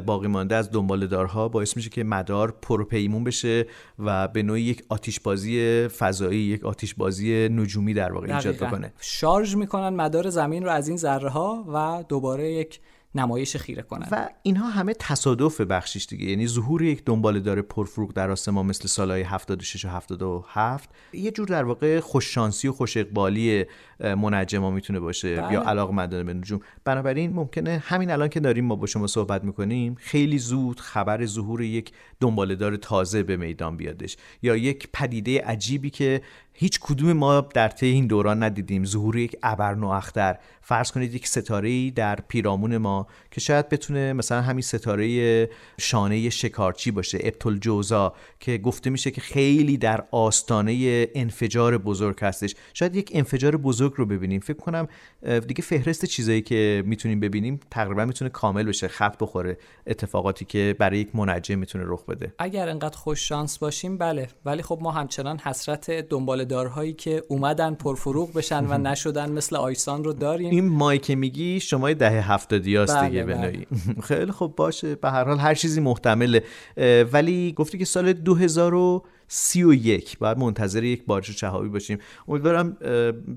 باقی 0.05 0.27
مانده 0.27 0.55
از 0.55 0.71
دنبالدارها 0.71 1.47
باعث 1.49 1.75
میشه 1.75 1.89
که 1.89 2.03
مدار 2.03 2.51
پرپیمون 2.61 3.23
بشه 3.23 3.65
و 3.99 4.27
به 4.27 4.43
نوعی 4.43 4.61
یک 4.61 4.83
آتیش 4.89 5.19
بازی 5.19 5.87
فضایی 5.87 6.39
یک 6.39 6.65
آتیش 6.65 6.93
بازی 6.93 7.49
نجومی 7.49 7.93
در 7.93 8.11
واقع 8.11 8.35
ایجاد 8.35 8.55
بکنه. 8.55 8.93
شارژ 8.99 9.55
می‌کنن 9.55 9.89
مدار 9.89 10.29
زمین 10.29 10.63
رو 10.63 10.71
از 10.71 10.87
این 10.87 10.97
ذره 10.97 11.29
ها 11.29 11.65
و 11.73 12.03
دوباره 12.09 12.51
یک 12.51 12.79
نمایش 13.15 13.57
خیره 13.57 13.81
کنند 13.81 14.07
و 14.11 14.29
اینها 14.43 14.69
همه 14.69 14.93
تصادف 14.93 15.61
بخشیش 15.61 16.05
دیگه. 16.05 16.25
یعنی 16.25 16.47
ظهور 16.47 16.81
یک 16.81 17.05
دنباله 17.05 17.39
دار 17.39 17.61
پرفروغ 17.61 18.13
در 18.13 18.31
آسمان 18.31 18.65
مثل 18.65 18.87
سالهای 18.87 19.21
76 19.21 19.85
و 19.85 19.87
77 19.87 20.89
یه 21.13 21.31
جور 21.31 21.47
در 21.47 21.63
واقع 21.63 21.99
خوششانسی 21.99 22.67
و 22.67 22.71
خوش 22.71 22.97
اقبالی 22.97 23.65
منجما 23.99 24.71
می‌تونه 24.71 24.99
باشه 24.99 25.35
بله. 25.35 25.53
یا 25.53 25.61
علاقمندانه 25.61 26.23
به 26.23 26.33
نجوم. 26.33 26.59
بنابراین 26.85 27.33
ممکنه 27.33 27.83
همین 27.85 28.11
الان 28.11 28.27
که 28.27 28.39
داریم 28.39 28.65
ما 28.65 28.75
با 28.75 28.85
شما 28.85 29.07
صحبت 29.07 29.43
می‌کنیم 29.43 29.95
خیلی 29.99 30.37
زود 30.37 30.79
خبر 30.79 31.25
ظهور 31.25 31.61
یک 31.61 31.91
دنباله 32.19 32.55
دار 32.55 32.75
تازه 32.75 33.23
به 33.23 33.37
میدان 33.37 33.77
بیادش. 33.77 34.17
یا 34.41 34.55
یک 34.55 34.89
پدیده 34.93 35.41
عجیبی 35.41 35.89
که 35.89 36.21
هیچ 36.53 36.79
کدوم 36.79 37.13
ما 37.13 37.41
در 37.41 37.67
طی 37.67 37.85
این 37.85 38.07
دوران 38.07 38.43
ندیدیم 38.43 38.85
ظهور 38.85 39.17
یک 39.17 39.37
ابر 39.43 39.85
اختر 39.85 40.37
فرض 40.61 40.91
کنید 40.91 41.13
یک 41.13 41.27
ستاره 41.27 41.91
در 41.91 42.15
پیرامون 42.27 42.77
ما 42.77 43.07
که 43.31 43.41
شاید 43.41 43.69
بتونه 43.69 44.13
مثلا 44.13 44.41
همین 44.41 44.61
ستاره 44.61 45.49
شانه 45.79 46.29
شکارچی 46.29 46.91
باشه 46.91 47.17
ابتل 47.21 47.57
جوزا 47.57 48.13
که 48.39 48.57
گفته 48.57 48.89
میشه 48.89 49.11
که 49.11 49.21
خیلی 49.21 49.77
در 49.77 50.03
آستانه 50.11 51.07
انفجار 51.15 51.77
بزرگ 51.77 52.19
هستش. 52.21 52.55
شاید 52.73 52.95
یک 52.95 53.11
انفجار 53.13 53.57
بزرگ 53.57 53.93
رو 53.95 54.05
ببینیم. 54.05 54.39
فکر 54.39 54.57
کنم 54.57 54.87
دیگه 55.47 55.61
فهرست 55.61 56.05
چیزایی 56.05 56.41
که 56.41 56.83
می‌تونیم 56.85 57.19
ببینیم 57.19 57.59
تقریبا 57.71 58.05
می‌تونه 58.05 58.29
کامل 58.29 58.63
بشه 58.63 58.87
خط 58.87 59.17
بخوره 59.19 59.57
اتفاقاتی 59.87 60.45
که 60.45 60.75
برای 60.79 60.99
یک 60.99 61.15
منجم 61.15 61.59
می‌تونه 61.59 61.83
رخ 61.87 62.05
بده. 62.05 62.33
اگر 62.39 62.69
انقدر 62.69 62.97
خوش 62.97 63.27
شانس 63.27 63.57
باشیم 63.57 63.97
بله. 63.97 64.27
ولی 64.45 64.61
خب 64.61 64.79
ما 64.81 64.91
همچنان 64.91 65.39
حسرت 65.39 65.91
دنبال 65.91 66.42
دارهایی 66.45 66.93
که 66.93 67.23
اومدن 67.27 67.73
پرفروغ 67.73 68.33
بشن 68.33 68.65
و 68.65 68.77
نشدن 68.77 69.31
مثل 69.31 69.55
آیسان 69.55 70.03
رو 70.03 70.13
داریم 70.13 70.49
این 70.49 70.69
مایی 70.69 70.99
که 70.99 71.15
میگی 71.15 71.59
شما 71.59 71.93
دهه 71.93 72.31
هفتادی 72.31 72.75
هاست 72.75 72.95
بله 72.95 73.09
دیگه 73.09 73.23
بله. 73.23 73.65
خیلی 74.07 74.31
خوب 74.31 74.55
باشه. 74.55 74.95
به 74.95 75.11
هر 75.11 75.23
حال 75.23 75.39
هر 75.39 75.55
چیزی 75.55 75.81
محتمله. 75.81 76.43
ولی 77.13 77.53
گفتی 77.53 77.77
که 77.77 77.85
سال 77.85 78.13
2000 78.13 79.01
سی 79.35 79.63
و 79.63 79.73
یک. 79.73 80.17
باید 80.17 80.37
منتظر 80.37 80.83
یک 80.83 81.05
بارش 81.05 81.35
چهابی 81.35 81.69
باشیم. 81.69 81.97
امیدوارم 82.27 82.77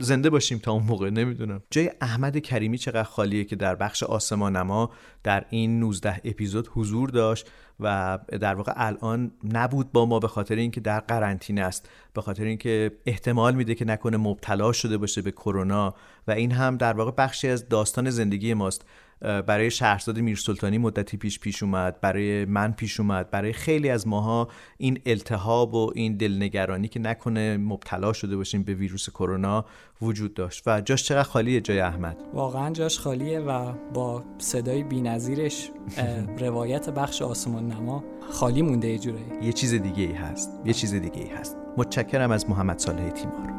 زنده 0.00 0.30
باشیم 0.30 0.58
تا 0.58 0.72
اون 0.72 0.82
موقع. 0.82 1.10
نمی‌دونم. 1.10 1.62
جای 1.70 1.90
احمد 2.00 2.38
کریمی 2.38 2.78
چقدر 2.78 3.02
خالیه 3.02 3.44
که 3.44 3.56
در 3.56 3.74
بخش 3.74 4.02
آسمان 4.02 4.56
نما 4.56 4.90
در 5.22 5.44
این 5.50 5.80
19 5.80 6.20
اپیزود 6.24 6.68
حضور 6.74 7.10
داشت 7.10 7.50
و 7.80 8.18
در 8.40 8.54
واقع 8.54 8.72
الان 8.76 9.32
نبود 9.52 9.92
با 9.92 10.06
ما 10.06 10.18
به 10.18 10.28
خاطر 10.28 10.54
اینکه 10.54 10.80
در 10.80 11.00
قرنطینه 11.00 11.60
است. 11.60 11.88
به 12.14 12.22
خاطر 12.22 12.44
اینکه 12.44 12.90
احتمال 13.06 13.54
میده 13.54 13.74
که 13.74 13.84
نکنه 13.84 14.16
مبتلا 14.16 14.72
شده 14.72 14.98
باشه 14.98 15.22
به 15.22 15.30
کرونا. 15.30 15.94
و 16.28 16.30
این 16.30 16.52
هم 16.52 16.76
در 16.76 16.92
واقع 16.92 17.10
بخشی 17.10 17.48
از 17.48 17.68
داستان 17.68 18.10
زندگی 18.10 18.54
ماست. 18.54 18.84
برای 19.20 19.70
شهرزاد 19.70 20.18
میرسلطانی 20.18 20.78
مدتی 20.78 21.16
پیش 21.16 21.40
پیش 21.40 21.62
اومد 21.62 22.00
برای 22.00 22.44
من 22.44 22.72
پیش 22.72 23.00
اومد 23.00 23.30
برای 23.30 23.52
خیلی 23.52 23.90
از 23.90 24.08
ماها 24.08 24.48
این 24.78 25.00
التهاب 25.06 25.74
و 25.74 25.92
این 25.94 26.16
دلنگرانی 26.16 26.88
که 26.88 27.00
نکنه 27.00 27.56
مبتلا 27.56 28.12
شده 28.12 28.36
باشیم 28.36 28.62
به 28.62 28.74
ویروس 28.74 29.10
کرونا 29.10 29.64
وجود 30.02 30.34
داشت. 30.34 30.62
و 30.66 30.80
جاش 30.80 31.04
چقدر 31.04 31.28
خالیه 31.28 31.60
جای 31.60 31.80
احمد. 31.80 32.16
واقعا 32.32 32.70
جاش 32.70 32.98
خالیه 32.98 33.40
و 33.40 33.72
با 33.94 34.24
صدای 34.38 34.82
بینظیرش 34.82 35.70
روایت 36.38 36.90
بخش 36.90 37.22
آسمان 37.22 37.66
نما 37.68 38.04
خالی 38.30 38.62
مونده 38.62 38.88
یه 38.88 39.00
یه 39.42 39.52
چیز 39.52 39.74
دیگه 39.74 40.02
ای 40.02 40.12
هست. 40.12 40.50
یه 40.64 40.72
چیز 40.72 40.94
دیگه 40.94 41.18
ای 41.18 41.28
هست. 41.28 41.56
متشکرم 41.76 42.30
از 42.30 42.50
محمد 42.50 42.78
صالح 42.78 43.10
تیمار. 43.10 43.52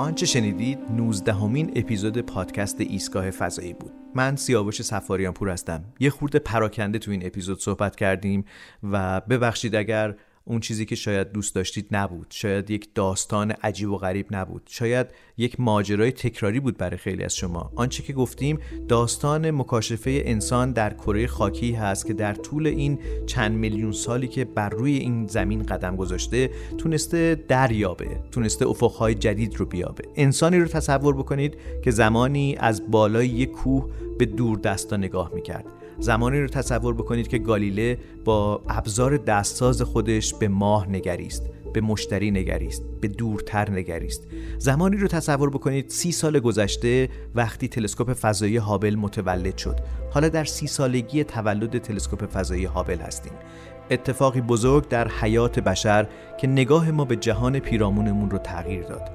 آنچه 0.00 0.26
شنیدید 0.26 0.78
19 0.96 1.32
همین 1.32 1.72
اپیزود 1.76 2.18
پادکست 2.18 2.80
ایستگاه 2.80 3.30
فضایی 3.30 3.72
بود. 3.72 3.92
من 4.14 4.36
سیاوش 4.36 4.82
سفاریان 4.82 5.32
پور 5.32 5.48
هستم. 5.48 5.84
یه 6.00 6.10
خورده 6.10 6.38
پراکنده 6.38 6.98
تو 6.98 7.10
این 7.10 7.26
اپیزود 7.26 7.60
صحبت 7.60 7.96
کردیم 7.96 8.44
و 8.82 9.20
ببخشید 9.20 9.74
اگر 9.74 10.14
اون 10.50 10.60
چیزی 10.60 10.86
که 10.86 10.94
شاید 10.94 11.32
دوست 11.32 11.54
داشتید 11.54 11.86
نبود. 11.90 12.26
شاید 12.30 12.70
یک 12.70 12.88
داستان 12.94 13.50
عجیب 13.50 13.90
و 13.90 13.96
غریب 13.96 14.26
نبود. 14.30 14.62
شاید 14.66 15.06
یک 15.36 15.60
ماجرای 15.60 16.12
تکراری 16.12 16.60
بود 16.60 16.76
برای 16.76 16.96
خیلی 16.96 17.24
از 17.24 17.36
شما. 17.36 17.72
آنچه 17.76 18.02
که 18.02 18.12
گفتیم 18.12 18.58
داستان 18.88 19.50
مکاشفه 19.50 20.22
انسان 20.24 20.72
در 20.72 20.94
کره 20.94 21.26
خاکی 21.26 21.72
هست 21.72 22.06
که 22.06 22.12
در 22.12 22.34
طول 22.34 22.66
این 22.66 22.98
چند 23.26 23.52
میلیون 23.52 23.92
سالی 23.92 24.28
که 24.28 24.44
بر 24.44 24.68
روی 24.68 24.96
این 24.96 25.26
زمین 25.26 25.62
قدم 25.62 25.96
گذاشته 25.96 26.50
تونسته 26.78 27.44
دریابه 27.48 28.20
تونسته 28.30 28.66
افقهای 28.66 29.14
جدید 29.14 29.56
رو 29.56 29.66
بیابه. 29.66 30.04
انسانی 30.16 30.58
رو 30.58 30.66
تصور 30.66 31.14
بکنید 31.14 31.56
که 31.84 31.90
زمانی 31.90 32.56
از 32.58 32.90
بالای 32.90 33.28
یک 33.28 33.50
کوه 33.50 33.90
به 34.18 34.26
دور 34.26 34.58
دستا 34.58 34.96
نگاه 34.96 35.30
می‌کرد. 35.34 35.64
زمانی 36.00 36.40
رو 36.40 36.46
تصور 36.46 36.94
بکنید 36.94 37.28
که 37.28 37.38
گالیله 37.38 37.98
با 38.24 38.62
ابزار 38.68 39.16
دستساز 39.16 39.82
خودش 39.82 40.34
به 40.34 40.48
ماه 40.48 40.88
نگریست 40.88 41.42
به 41.72 41.80
مشتری 41.80 42.30
نگریست 42.30 42.82
به 43.00 43.08
دورتر 43.08 43.70
نگریست. 43.70 44.26
زمانی 44.58 44.96
رو 44.96 45.08
تصور 45.08 45.50
بکنید 45.50 45.90
سی 45.90 46.12
سال 46.12 46.40
گذشته 46.40 47.08
وقتی 47.34 47.68
تلسکوپ 47.68 48.12
فضایی 48.12 48.56
هابل 48.56 48.94
متولد 48.94 49.56
شد. 49.56 49.76
حالا 50.10 50.28
در 50.28 50.44
سی 50.44 50.66
سالگی 50.66 51.24
تولد 51.24 51.78
تلسکوپ 51.78 52.26
فضایی 52.26 52.64
هابل 52.64 52.98
هستیم. 52.98 53.32
اتفاقی 53.90 54.40
بزرگ 54.40 54.88
در 54.88 55.08
حیات 55.08 55.58
بشر 55.58 56.06
که 56.40 56.46
نگاه 56.46 56.90
ما 56.90 57.04
به 57.04 57.16
جهان 57.16 57.58
پیرامونمون 57.58 58.30
رو 58.30 58.38
تغییر 58.38 58.82
داد. 58.82 59.10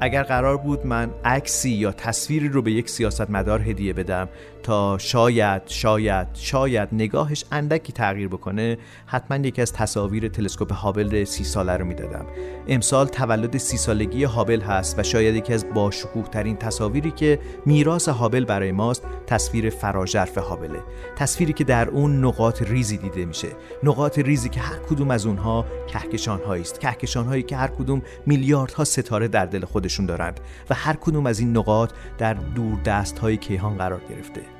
اگر 0.00 0.22
قرار 0.22 0.56
بود 0.56 0.86
من 0.86 1.10
عکسی 1.24 1.70
یا 1.70 1.92
تصویری 1.92 2.48
رو 2.48 2.62
به 2.62 2.72
یک 2.72 2.90
سیاستمدار 2.90 3.62
هدیه 3.62 3.92
بدم 3.92 4.28
تا 4.62 4.98
شاید 4.98 5.62
شاید 5.66 6.26
شاید 6.34 6.88
نگاهش 6.92 7.44
اندکی 7.52 7.92
تغییر 7.92 8.28
بکنه 8.28 8.78
حتما 9.06 9.36
یکی 9.36 9.62
از 9.62 9.72
تصاویر 9.72 10.28
تلسکوپ 10.28 10.72
هابل 10.72 11.24
سی 11.24 11.44
ساله 11.44 11.76
رو 11.76 11.84
می‌دادم. 11.84 12.26
امسال 12.68 13.06
تولد 13.06 13.56
سی 13.56 13.76
سالگی 13.76 14.24
هابل 14.24 14.60
هست 14.60 14.98
و 14.98 15.02
شاید 15.02 15.34
یکی 15.34 15.52
از 15.52 15.66
باشکوه 15.74 16.28
ترین 16.28 16.56
تصاویری 16.56 17.10
که 17.10 17.38
میراث 17.66 18.08
هابل 18.08 18.44
برای 18.44 18.72
ماست 18.72 19.02
تصویر 19.26 19.70
فراژرف 19.70 20.38
هابله. 20.38 20.80
تصویری 21.16 21.52
که 21.52 21.64
در 21.64 21.88
اون 21.88 22.24
نقاط 22.24 22.62
ریزی 22.62 22.96
دیده 22.96 23.24
میشه. 23.24 23.48
نقاط 23.82 24.18
ریزی 24.18 24.48
که 24.48 24.60
هر 24.60 24.78
کدوم 24.78 25.10
از 25.10 25.26
اونها 25.26 25.64
کهکشان 25.86 26.40
است. 26.42 26.80
کهکشان 26.80 27.26
هایی 27.26 27.42
که 27.42 27.56
هر 27.56 27.68
کدوم 27.68 28.02
میلیاردها 28.26 28.84
ستاره 28.84 29.28
در 29.28 29.46
دل 29.46 29.64
خودشون 29.64 30.06
دارند 30.06 30.40
و 30.70 30.74
هر 30.74 30.96
کدوم 30.96 31.26
از 31.26 31.40
این 31.40 31.56
نقاط 31.56 31.90
در 32.18 32.34
دور 32.34 32.80
دست 32.84 33.18
های 33.18 33.36
کیهان 33.36 33.76
قرار 33.76 34.00
گرفته. 34.10 34.57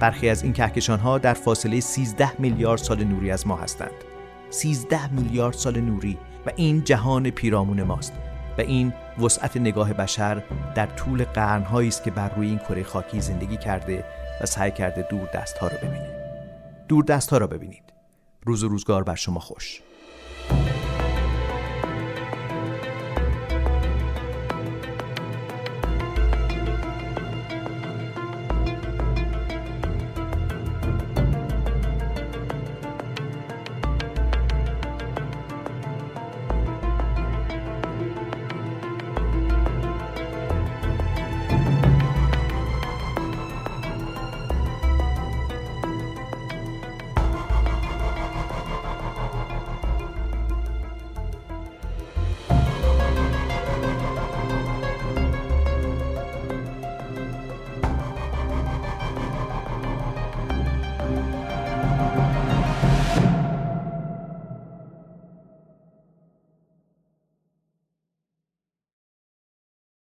برخی 0.00 0.28
از 0.28 0.42
این 0.42 0.52
کهکشان 0.52 0.98
ها 0.98 1.18
در 1.18 1.34
فاصله 1.34 1.80
13 1.80 2.40
میلیارد 2.40 2.80
سال 2.80 3.04
نوری 3.04 3.30
از 3.30 3.46
ما 3.46 3.56
هستند. 3.56 3.90
13 4.50 5.12
میلیارد 5.12 5.54
سال 5.54 5.80
نوری 5.80 6.18
و 6.46 6.50
این 6.56 6.84
جهان 6.84 7.30
پیرامون 7.30 7.82
ماست 7.82 8.12
و 8.58 8.60
این 8.60 8.92
وسعت 9.22 9.56
نگاه 9.56 9.92
بشر 9.92 10.42
در 10.74 10.86
طول 10.86 11.24
قرنهایی 11.24 11.88
است 11.88 12.04
که 12.04 12.10
بر 12.10 12.34
روی 12.34 12.46
این 12.48 12.58
کره 12.58 12.82
خاکی 12.82 13.20
زندگی 13.20 13.56
کرده 13.56 14.04
و 14.42 14.46
سعی 14.46 14.70
کرده 14.70 15.06
دور 15.10 15.28
دست 15.34 15.58
ها 15.58 15.68
را 15.68 15.76
ببینید 15.76 16.18
دور 16.88 17.04
دست 17.04 17.30
ها 17.30 17.38
را 17.38 17.46
ببینید. 17.46 17.82
روز 18.44 18.64
و 18.64 18.68
روزگار 18.68 19.04
بر 19.04 19.14
شما 19.14 19.40
خوش. 19.40 19.82